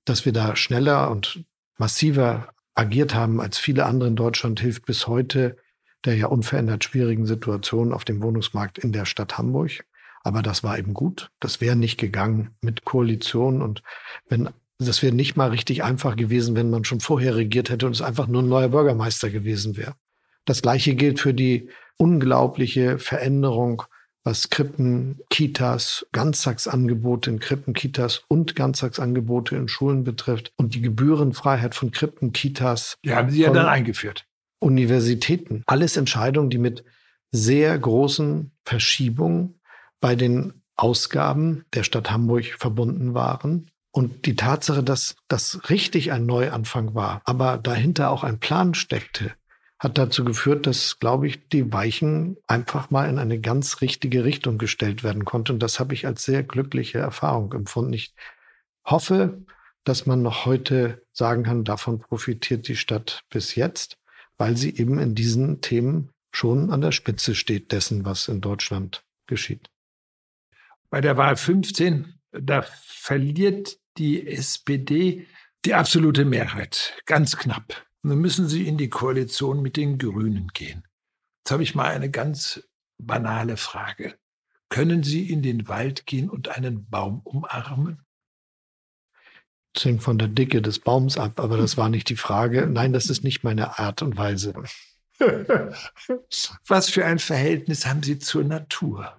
[0.06, 1.44] dass wir da schneller und
[1.78, 5.58] massiver agiert haben als viele andere in Deutschland, hilft bis heute
[6.06, 9.86] der ja unverändert schwierigen Situation auf dem Wohnungsmarkt in der Stadt Hamburg.
[10.28, 11.32] Aber das war eben gut.
[11.40, 13.82] Das wäre nicht gegangen mit Koalition und
[14.28, 17.94] wenn das wäre nicht mal richtig einfach gewesen, wenn man schon vorher regiert hätte und
[17.94, 19.96] es einfach nur ein neuer Bürgermeister gewesen wäre.
[20.44, 23.84] Das Gleiche gilt für die unglaubliche Veränderung,
[24.26, 31.74] was Krippen, Kitas, Ganztagsangebote in Krippen, Kitas und Ganztagsangebote in Schulen betrifft und die Gebührenfreiheit
[31.74, 32.98] von Krippen, Kitas.
[33.06, 34.26] Die haben Sie ja dann eingeführt.
[34.60, 35.64] Universitäten.
[35.68, 36.84] Alles Entscheidungen, die mit
[37.32, 39.57] sehr großen Verschiebungen
[40.00, 43.70] bei den Ausgaben der Stadt Hamburg verbunden waren.
[43.92, 49.34] Und die Tatsache, dass das richtig ein Neuanfang war, aber dahinter auch ein Plan steckte,
[49.80, 54.58] hat dazu geführt, dass, glaube ich, die Weichen einfach mal in eine ganz richtige Richtung
[54.58, 55.54] gestellt werden konnten.
[55.54, 57.94] Und das habe ich als sehr glückliche Erfahrung empfunden.
[57.94, 58.14] Ich
[58.86, 59.44] hoffe,
[59.84, 63.98] dass man noch heute sagen kann, davon profitiert die Stadt bis jetzt,
[64.38, 69.04] weil sie eben in diesen Themen schon an der Spitze steht dessen, was in Deutschland
[69.28, 69.70] geschieht.
[70.90, 75.28] Bei der Wahl 15, da verliert die SPD
[75.66, 77.86] die absolute Mehrheit, ganz knapp.
[78.04, 80.84] Nun müssen Sie in die Koalition mit den Grünen gehen.
[81.40, 82.64] Jetzt habe ich mal eine ganz
[82.98, 84.16] banale Frage.
[84.70, 88.04] Können Sie in den Wald gehen und einen Baum umarmen?
[89.74, 92.68] Das hängt von der Dicke des Baums ab, aber das war nicht die Frage.
[92.68, 94.54] Nein, das ist nicht meine Art und Weise.
[96.68, 99.18] Was für ein Verhältnis haben Sie zur Natur?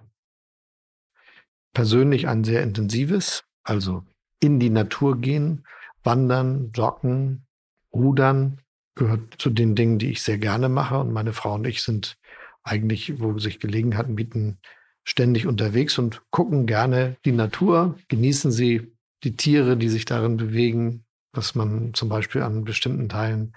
[1.73, 4.03] Persönlich ein sehr intensives, also
[4.39, 5.65] in die Natur gehen,
[6.03, 7.45] wandern, joggen,
[7.93, 8.61] rudern,
[8.95, 10.99] gehört zu den Dingen, die ich sehr gerne mache.
[10.99, 12.17] Und meine Frau und ich sind
[12.63, 14.59] eigentlich, wo sich Gelegenheiten bieten,
[15.03, 18.91] ständig unterwegs und gucken gerne die Natur, genießen sie
[19.23, 23.55] die Tiere, die sich darin bewegen, was man zum Beispiel an bestimmten Teilen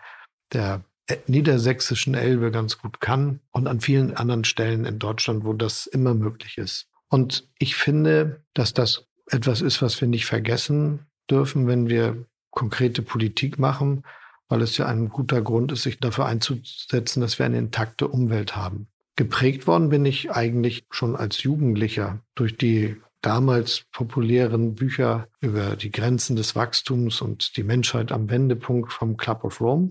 [0.52, 0.84] der
[1.26, 6.14] niedersächsischen Elbe ganz gut kann und an vielen anderen Stellen in Deutschland, wo das immer
[6.14, 6.88] möglich ist.
[7.12, 11.00] Und ich finde, dass das etwas ist, was wir nicht vergessen
[11.30, 14.04] dürfen, wenn wir konkrete Politik machen,
[14.48, 18.56] weil es ja ein guter Grund ist, sich dafür einzusetzen, dass wir eine intakte Umwelt
[18.56, 18.86] haben.
[19.16, 25.90] Geprägt worden bin ich eigentlich schon als Jugendlicher durch die damals populären Bücher über die
[25.90, 29.90] Grenzen des Wachstums und die Menschheit am Wendepunkt vom Club of Rome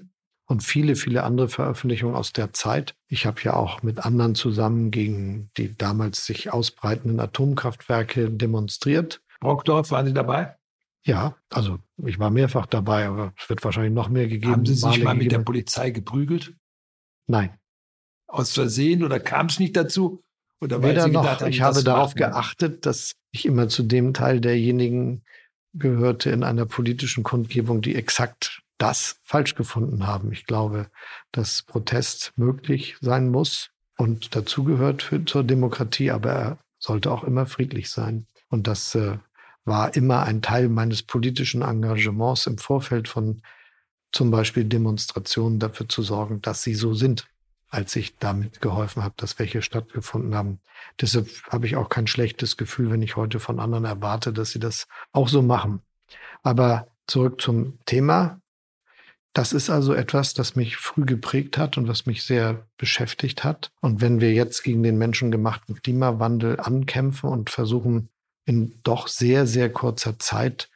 [0.52, 2.94] und viele, viele andere Veröffentlichungen aus der Zeit.
[3.08, 9.22] Ich habe ja auch mit anderen zusammen gegen die damals sich ausbreitenden Atomkraftwerke demonstriert.
[9.40, 10.56] Brockdorf, waren Sie dabei?
[11.04, 14.52] Ja, also ich war mehrfach dabei, aber es wird wahrscheinlich noch mehr gegeben.
[14.52, 16.54] Haben Sie sich Male mal mit der Polizei geprügelt?
[17.28, 17.58] Nein.
[18.28, 20.22] Aus Versehen oder kam es nicht dazu?
[20.60, 21.24] Oder Weder noch.
[21.24, 25.24] Gedacht, ich habe darauf geachtet, dass ich immer zu dem Teil derjenigen
[25.74, 30.32] gehörte in einer politischen Kundgebung, die exakt das falsch gefunden haben.
[30.32, 30.90] Ich glaube,
[31.32, 37.92] dass Protest möglich sein muss und dazugehört zur Demokratie, aber er sollte auch immer friedlich
[37.92, 38.26] sein.
[38.50, 39.18] Und das äh,
[39.66, 43.44] war immer ein Teil meines politischen Engagements im Vorfeld von
[44.12, 47.28] zum Beispiel Demonstrationen dafür zu sorgen, dass sie so sind,
[47.70, 50.60] als ich damit geholfen habe, dass welche stattgefunden haben.
[51.00, 54.60] Deshalb habe ich auch kein schlechtes Gefühl, wenn ich heute von anderen erwarte, dass sie
[54.60, 55.82] das auch so machen.
[56.42, 58.42] Aber zurück zum Thema.
[59.34, 63.72] Das ist also etwas, das mich früh geprägt hat und was mich sehr beschäftigt hat.
[63.80, 68.10] Und wenn wir jetzt gegen den menschengemachten Klimawandel ankämpfen und versuchen,
[68.46, 70.70] in doch sehr, sehr kurzer Zeit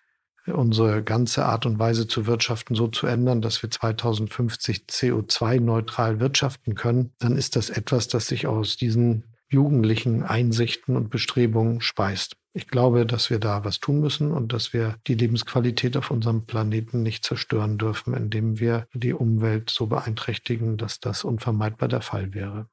[0.47, 6.75] unsere ganze Art und Weise zu wirtschaften so zu ändern, dass wir 2050 CO2-neutral wirtschaften
[6.75, 12.37] können, dann ist das etwas, das sich aus diesen jugendlichen Einsichten und Bestrebungen speist.
[12.57, 16.45] Ich glaube, dass wir da was tun müssen und dass wir die Lebensqualität auf unserem
[16.45, 22.33] Planeten nicht zerstören dürfen, indem wir die Umwelt so beeinträchtigen, dass das unvermeidbar der Fall
[22.33, 22.69] wäre.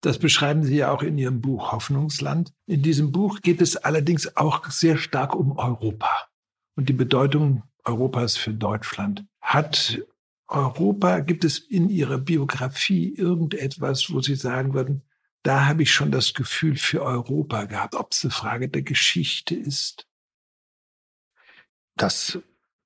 [0.00, 2.52] Das beschreiben Sie ja auch in Ihrem Buch Hoffnungsland.
[2.66, 6.10] In diesem Buch geht es allerdings auch sehr stark um Europa
[6.74, 9.24] und die Bedeutung Europas für Deutschland.
[9.40, 10.02] Hat
[10.48, 15.02] Europa, gibt es in Ihrer Biografie irgendetwas, wo Sie sagen würden,
[15.42, 19.54] da habe ich schon das Gefühl für Europa gehabt, ob es eine Frage der Geschichte
[19.54, 20.06] ist?
[21.96, 22.38] Das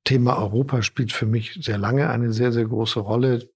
[0.05, 3.51] Thema Europa spielt für mich sehr lange eine sehr, sehr große Rolle.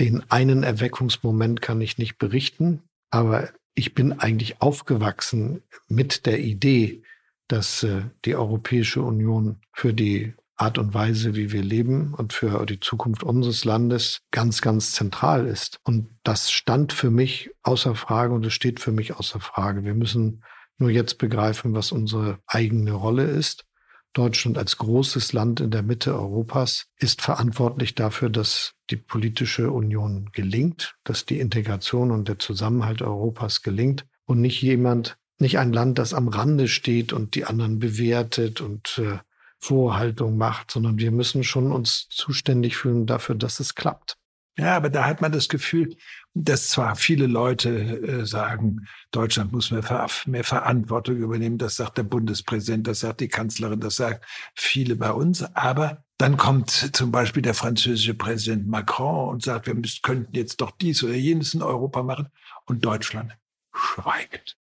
[0.00, 7.02] Den einen Erweckungsmoment kann ich nicht berichten, aber ich bin eigentlich aufgewachsen mit der Idee,
[7.48, 12.66] dass äh, die Europäische Union für die Art und Weise, wie wir leben und für
[12.66, 15.80] die Zukunft unseres Landes ganz, ganz zentral ist.
[15.84, 19.84] Und das stand für mich außer Frage und es steht für mich außer Frage.
[19.84, 20.44] Wir müssen
[20.76, 23.64] nur jetzt begreifen, was unsere eigene Rolle ist.
[24.12, 30.28] Deutschland als großes Land in der Mitte Europas ist verantwortlich dafür, dass die politische Union
[30.32, 35.98] gelingt, dass die Integration und der Zusammenhalt Europas gelingt und nicht jemand, nicht ein Land,
[35.98, 39.20] das am Rande steht und die anderen bewertet und äh,
[39.60, 44.16] Vorhaltung macht, sondern wir müssen schon uns zuständig fühlen dafür, dass es klappt.
[44.58, 45.96] Ja, aber da hat man das Gefühl,
[46.34, 51.98] dass zwar viele Leute äh, sagen, Deutschland muss mehr, Ver mehr Verantwortung übernehmen, das sagt
[51.98, 57.10] der Bundespräsident, das sagt die Kanzlerin, das sagt viele bei uns, aber dann kommt zum
[57.10, 61.54] Beispiel der französische Präsident Macron und sagt, wir müssen, könnten jetzt doch dies oder jenes
[61.54, 62.28] in Europa machen
[62.66, 63.36] und Deutschland
[63.72, 64.58] schweigt.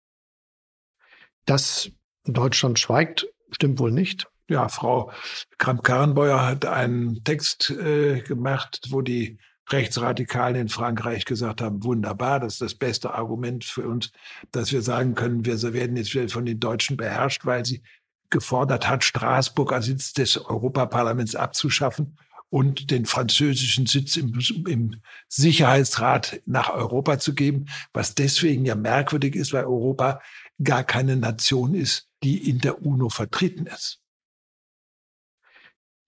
[1.45, 1.89] Dass
[2.25, 5.11] Deutschland schweigt, stimmt wohl nicht ja, Frau
[5.57, 9.37] Kramp-Karrenbauer hat einen Text äh, gemacht, wo die
[9.69, 14.11] Rechtsradikalen in Frankreich gesagt haben, wunderbar, das ist das beste Argument für uns,
[14.51, 17.81] dass wir sagen können, wir werden jetzt wieder von den Deutschen beherrscht, weil sie
[18.29, 22.17] gefordert hat, Straßburg als Sitz des Europaparlaments abzuschaffen
[22.49, 29.35] und den französischen Sitz im, im, Sicherheitsrat nach Europa zu geben, was deswegen ja merkwürdig
[29.35, 30.21] ist, weil Europa
[30.63, 34.01] gar keine Nation ist, die in der UNO vertreten ist.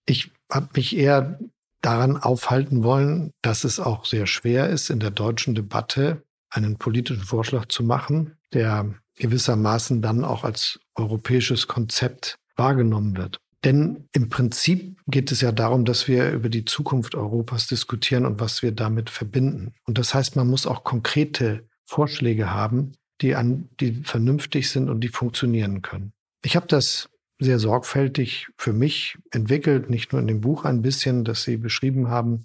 [0.10, 1.40] Ich habe mich eher
[1.82, 7.24] daran aufhalten wollen, dass es auch sehr schwer ist, in der deutschen Debatte einen politischen
[7.24, 13.40] Vorschlag zu machen, der gewissermaßen dann auch als europäisches Konzept wahrgenommen wird.
[13.64, 18.40] Denn im Prinzip geht es ja darum, dass wir über die Zukunft Europas diskutieren und
[18.40, 19.74] was wir damit verbinden.
[19.86, 25.02] Und das heißt, man muss auch konkrete Vorschläge haben, die, an, die vernünftig sind und
[25.02, 26.14] die funktionieren können.
[26.44, 31.24] Ich habe das sehr sorgfältig für mich entwickelt, nicht nur in dem Buch ein bisschen,
[31.24, 32.44] das Sie beschrieben haben,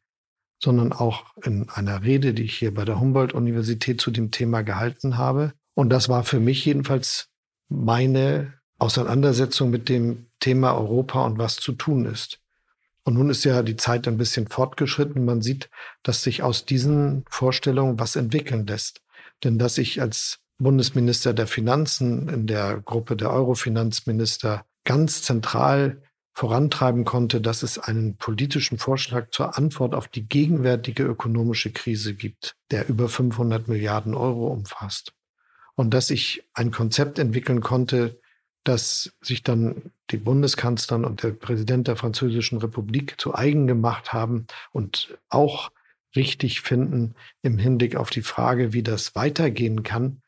[0.62, 5.18] sondern auch in einer Rede, die ich hier bei der Humboldt-Universität zu dem Thema gehalten
[5.18, 5.52] habe.
[5.74, 7.28] Und das war für mich jedenfalls
[7.68, 12.40] meine Auseinandersetzung mit dem Thema Europa und was zu tun ist.
[13.02, 15.24] Und nun ist ja die Zeit ein bisschen fortgeschritten.
[15.24, 15.68] Man sieht,
[16.02, 19.02] dass sich aus diesen Vorstellungen was entwickeln lässt.
[19.42, 26.02] Denn dass ich als Bundesminister der Finanzen in der Gruppe der Eurofinanzminister ganz zentral
[26.34, 32.56] vorantreiben konnte, dass es einen politischen Vorschlag zur Antwort auf die gegenwärtige ökonomische Krise gibt,
[32.70, 35.12] der über 500 Milliarden Euro umfasst.
[35.76, 38.20] Und dass ich ein Konzept entwickeln konnte,
[38.64, 44.46] das sich dann die Bundeskanzlerin und der Präsident der Französischen Republik zu eigen gemacht haben
[44.72, 45.70] und auch
[46.16, 50.22] richtig finden im Hinblick auf die Frage, wie das weitergehen kann,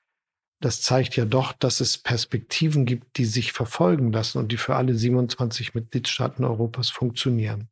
[0.66, 4.74] das zeigt ja doch, dass es Perspektiven gibt, die sich verfolgen lassen und die für
[4.74, 7.68] alle 27 Mitgliedstaaten Europas funktionieren.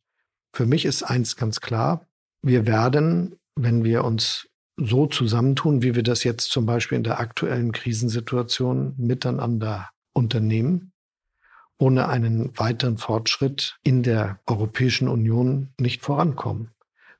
[0.52, 2.06] Für mich ist eins ganz klar,
[2.40, 7.18] wir werden, wenn wir uns so zusammentun, wie wir das jetzt zum Beispiel in der
[7.18, 10.92] aktuellen Krisensituation miteinander unternehmen,
[11.78, 16.70] ohne einen weiteren Fortschritt in der Europäischen Union nicht vorankommen.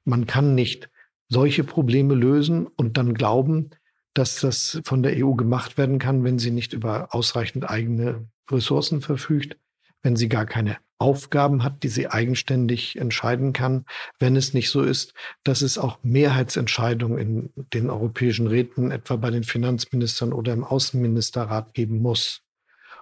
[0.04, 0.88] Man kann nicht
[1.28, 3.70] solche Probleme lösen und dann glauben,
[4.14, 9.00] dass das von der EU gemacht werden kann, wenn sie nicht über ausreichend eigene Ressourcen
[9.00, 9.56] verfügt,
[10.02, 13.84] wenn sie gar keine Aufgaben hat, die sie eigenständig entscheiden kann,
[14.18, 15.12] wenn es nicht so ist,
[15.42, 21.74] dass es auch Mehrheitsentscheidungen in den europäischen Räten, etwa bei den Finanzministern oder im Außenministerrat
[21.74, 22.42] geben muss.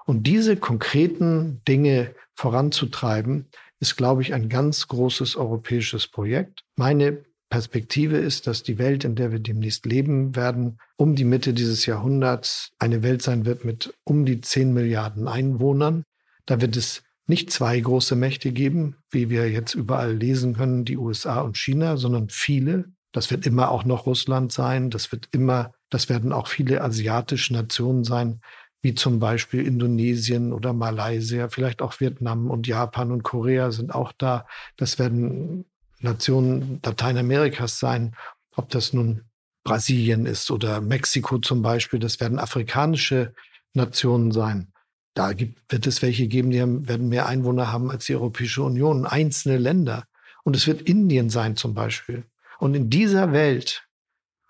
[0.04, 3.48] Und diese konkreten Dinge voranzutreiben,
[3.82, 6.62] ist, glaube ich, ein ganz großes europäisches Projekt.
[6.76, 11.53] Meine Perspektive ist, dass die Welt, in der wir demnächst leben werden, um die Mitte
[11.53, 16.05] dieses Jahrhunderts eine Welt sein wird mit um die 10 Milliarden Einwohnern.
[16.46, 20.96] Da wird es nicht zwei große Mächte geben, wie wir jetzt überall lesen können, die
[20.96, 22.86] USA und China, sondern viele.
[23.12, 24.88] Das wird immer auch noch Russland sein.
[24.88, 28.40] Das wird immer, das werden auch viele asiatische Nationen sein,
[28.80, 34.12] wie zum Beispiel Indonesien oder Malaysia, vielleicht auch Vietnam und Japan und Korea sind auch
[34.16, 34.46] da.
[34.78, 35.66] Das werden
[36.03, 38.14] Nationen Lateinamerikas sein,
[38.55, 39.22] ob das nun
[39.64, 43.34] Brasilien ist oder Mexiko zum Beispiel, das werden afrikanische
[43.74, 44.72] Nationen sein.
[45.14, 48.62] Da gibt, wird es welche geben, die haben, werden mehr Einwohner haben als die Europäische
[48.62, 50.05] Union, einzelne Länder.
[50.42, 52.24] Und es wird Indien sein zum Beispiel.
[52.59, 53.86] Und in dieser Welt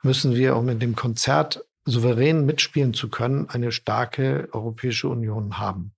[0.03, 5.92] müssen wir, um in dem Konzert souverän mitspielen zu können, eine starke Europäische Union haben.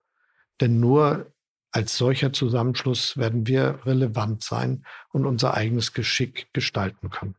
[0.61, 1.34] Denn nur
[1.75, 7.35] als solcher Zusammenschluss werden wir relevant sein und unser eigenes Geschick gestalten können.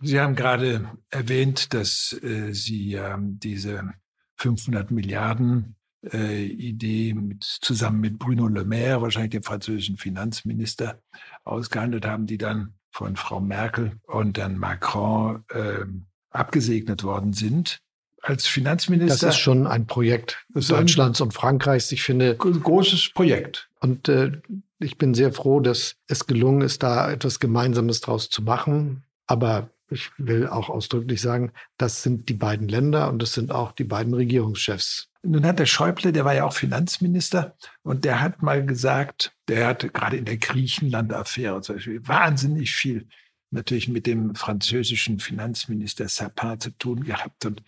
[0.00, 3.94] Sie haben gerade erwähnt, dass äh, Sie äh, diese
[4.36, 5.76] 500 Milliarden
[6.12, 11.00] äh, Idee mit, zusammen mit Bruno Le Maire, wahrscheinlich dem französischen Finanzminister,
[11.44, 17.80] ausgehandelt haben, die dann von Frau Merkel und dann Macron ähm, abgesegnet worden sind
[18.22, 19.26] als Finanzminister.
[19.26, 21.90] Das ist schon ein Projekt Deutschlands und Frankreichs.
[21.92, 22.36] Ich finde.
[22.36, 23.68] Großes Projekt.
[23.80, 24.32] Und äh,
[24.78, 29.02] ich bin sehr froh, dass es gelungen ist, da etwas Gemeinsames draus zu machen.
[29.26, 33.72] Aber ich will auch ausdrücklich sagen, das sind die beiden Länder und das sind auch
[33.72, 35.08] die beiden Regierungschefs.
[35.24, 39.68] Nun hat der Schäuble, der war ja auch Finanzminister, und der hat mal gesagt, der
[39.68, 43.06] hatte gerade in der Griechenland-Affäre zum Beispiel wahnsinnig viel
[43.52, 47.62] natürlich mit dem französischen Finanzminister Sapin zu tun gehabt und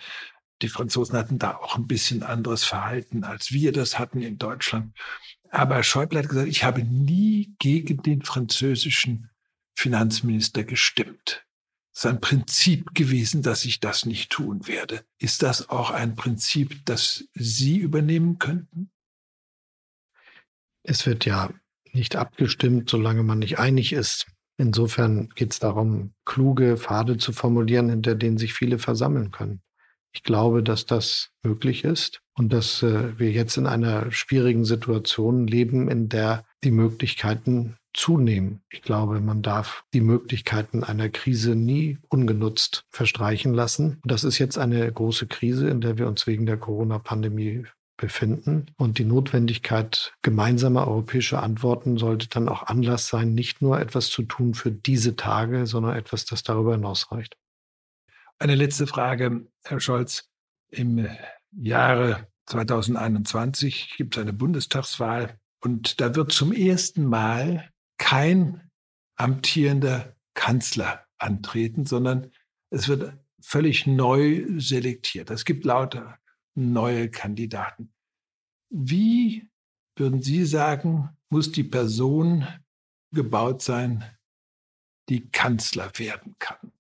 [0.64, 4.96] die Franzosen hatten da auch ein bisschen anderes Verhalten, als wir das hatten in Deutschland.
[5.50, 9.28] Aber Schäuble hat gesagt, ich habe nie gegen den französischen
[9.76, 11.44] Finanzminister gestimmt.
[11.92, 15.04] Es ist ein Prinzip gewesen, dass ich das nicht tun werde.
[15.18, 18.90] Ist das auch ein Prinzip, das Sie übernehmen könnten?
[20.82, 21.50] Es wird ja
[21.92, 24.26] nicht abgestimmt, solange man nicht einig ist.
[24.56, 29.60] Insofern geht es darum, kluge Pfade zu formulieren, hinter denen sich viele versammeln können.
[30.14, 35.46] Ich glaube, dass das möglich ist und dass äh, wir jetzt in einer schwierigen Situation
[35.46, 38.62] leben, in der die Möglichkeiten zunehmen.
[38.70, 44.00] Ich glaube, man darf die Möglichkeiten einer Krise nie ungenutzt verstreichen lassen.
[44.04, 47.64] Das ist jetzt eine große Krise, in der wir uns wegen der Corona-Pandemie
[47.96, 48.66] befinden.
[48.76, 54.22] Und die Notwendigkeit gemeinsamer europäischer Antworten sollte dann auch Anlass sein, nicht nur etwas zu
[54.22, 57.36] tun für diese Tage, sondern etwas, das darüber hinausreicht.
[58.39, 60.28] Eine letzte Frage, Herr Scholz.
[60.70, 61.09] Im
[61.53, 68.70] Jahre 2021 gibt es eine Bundestagswahl und da wird zum ersten Mal kein
[69.16, 72.32] amtierender Kanzler antreten, sondern
[72.70, 75.30] es wird völlig neu selektiert.
[75.30, 76.18] Es gibt lauter
[76.57, 77.95] neue Kandidaten.
[78.68, 79.49] Wie
[79.97, 82.47] würden Sie sagen, muss die Person
[83.12, 84.05] gebaut sein,
[85.09, 86.73] die Kanzler werden kann?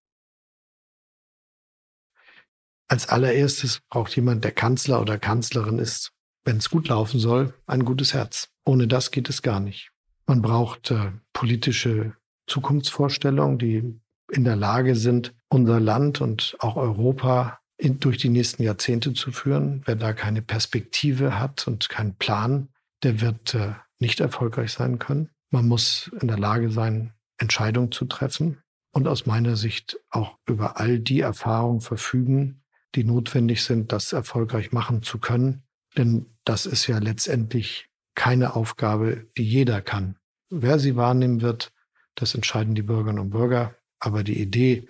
[2.88, 6.12] Als allererstes braucht jemand, der Kanzler oder Kanzlerin ist,
[6.44, 8.48] wenn es gut laufen soll, ein gutes Herz.
[8.64, 9.90] Ohne das geht es gar nicht.
[10.26, 12.14] Man braucht äh, politische
[12.46, 18.62] Zukunftsvorstellungen, die in der Lage sind, unser Land und auch Europa in, durch die nächsten
[18.62, 19.82] Jahrzehnte zu führen.
[19.84, 22.68] Wer da keine Perspektive hat und keinen Plan,
[23.02, 25.30] der wird äh, nicht erfolgreich sein können.
[25.50, 28.62] Man muss in der Lage sein, Entscheidungen zu treffen
[28.92, 32.62] und aus meiner Sicht auch über all die Erfahrungen verfügen,
[32.94, 35.62] die notwendig sind, das erfolgreich machen zu können.
[35.96, 40.16] Denn das ist ja letztendlich keine Aufgabe, die jeder kann.
[40.50, 41.72] Wer sie wahrnehmen wird,
[42.14, 43.74] das entscheiden die Bürgerinnen und Bürger.
[43.98, 44.88] Aber die Idee,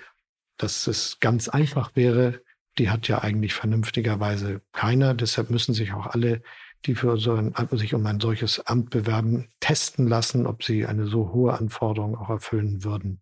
[0.57, 2.43] dass es ganz einfach wäre,
[2.79, 5.15] die hat ja eigentlich vernünftigerweise keiner.
[5.15, 6.43] Deshalb müssen sich auch alle,
[6.85, 11.07] die für so ein, sich um ein solches Amt bewerben, testen lassen, ob sie eine
[11.07, 13.21] so hohe Anforderung auch erfüllen würden.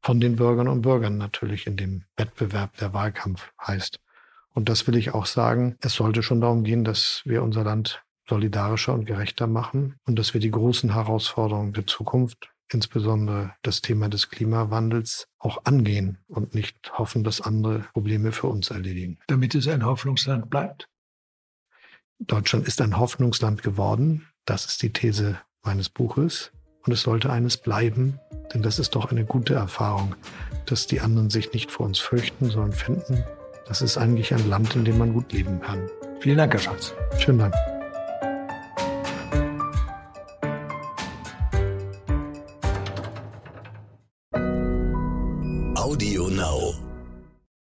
[0.00, 4.00] Von den Bürgerinnen und Bürgern natürlich in dem Wettbewerb, der Wahlkampf heißt.
[4.54, 5.76] Und das will ich auch sagen.
[5.80, 10.32] Es sollte schon darum gehen, dass wir unser Land solidarischer und gerechter machen und dass
[10.32, 16.92] wir die großen Herausforderungen der Zukunft, insbesondere das Thema des Klimawandels, auch angehen und nicht
[16.96, 19.18] hoffen, dass andere Probleme für uns erledigen.
[19.26, 20.88] Damit es ein Hoffnungsland bleibt?
[22.20, 24.28] Deutschland ist ein Hoffnungsland geworden.
[24.46, 26.52] Das ist die These meines Buches.
[26.86, 28.20] Und es sollte eines bleiben,
[28.52, 30.14] denn das ist doch eine gute Erfahrung,
[30.66, 33.24] dass die anderen sich nicht vor uns fürchten, sondern finden,
[33.66, 35.80] das ist eigentlich ein Land, in dem man gut leben kann.
[36.20, 36.94] Vielen Dank, Herr Schatz.
[37.18, 37.54] Schönen Dank.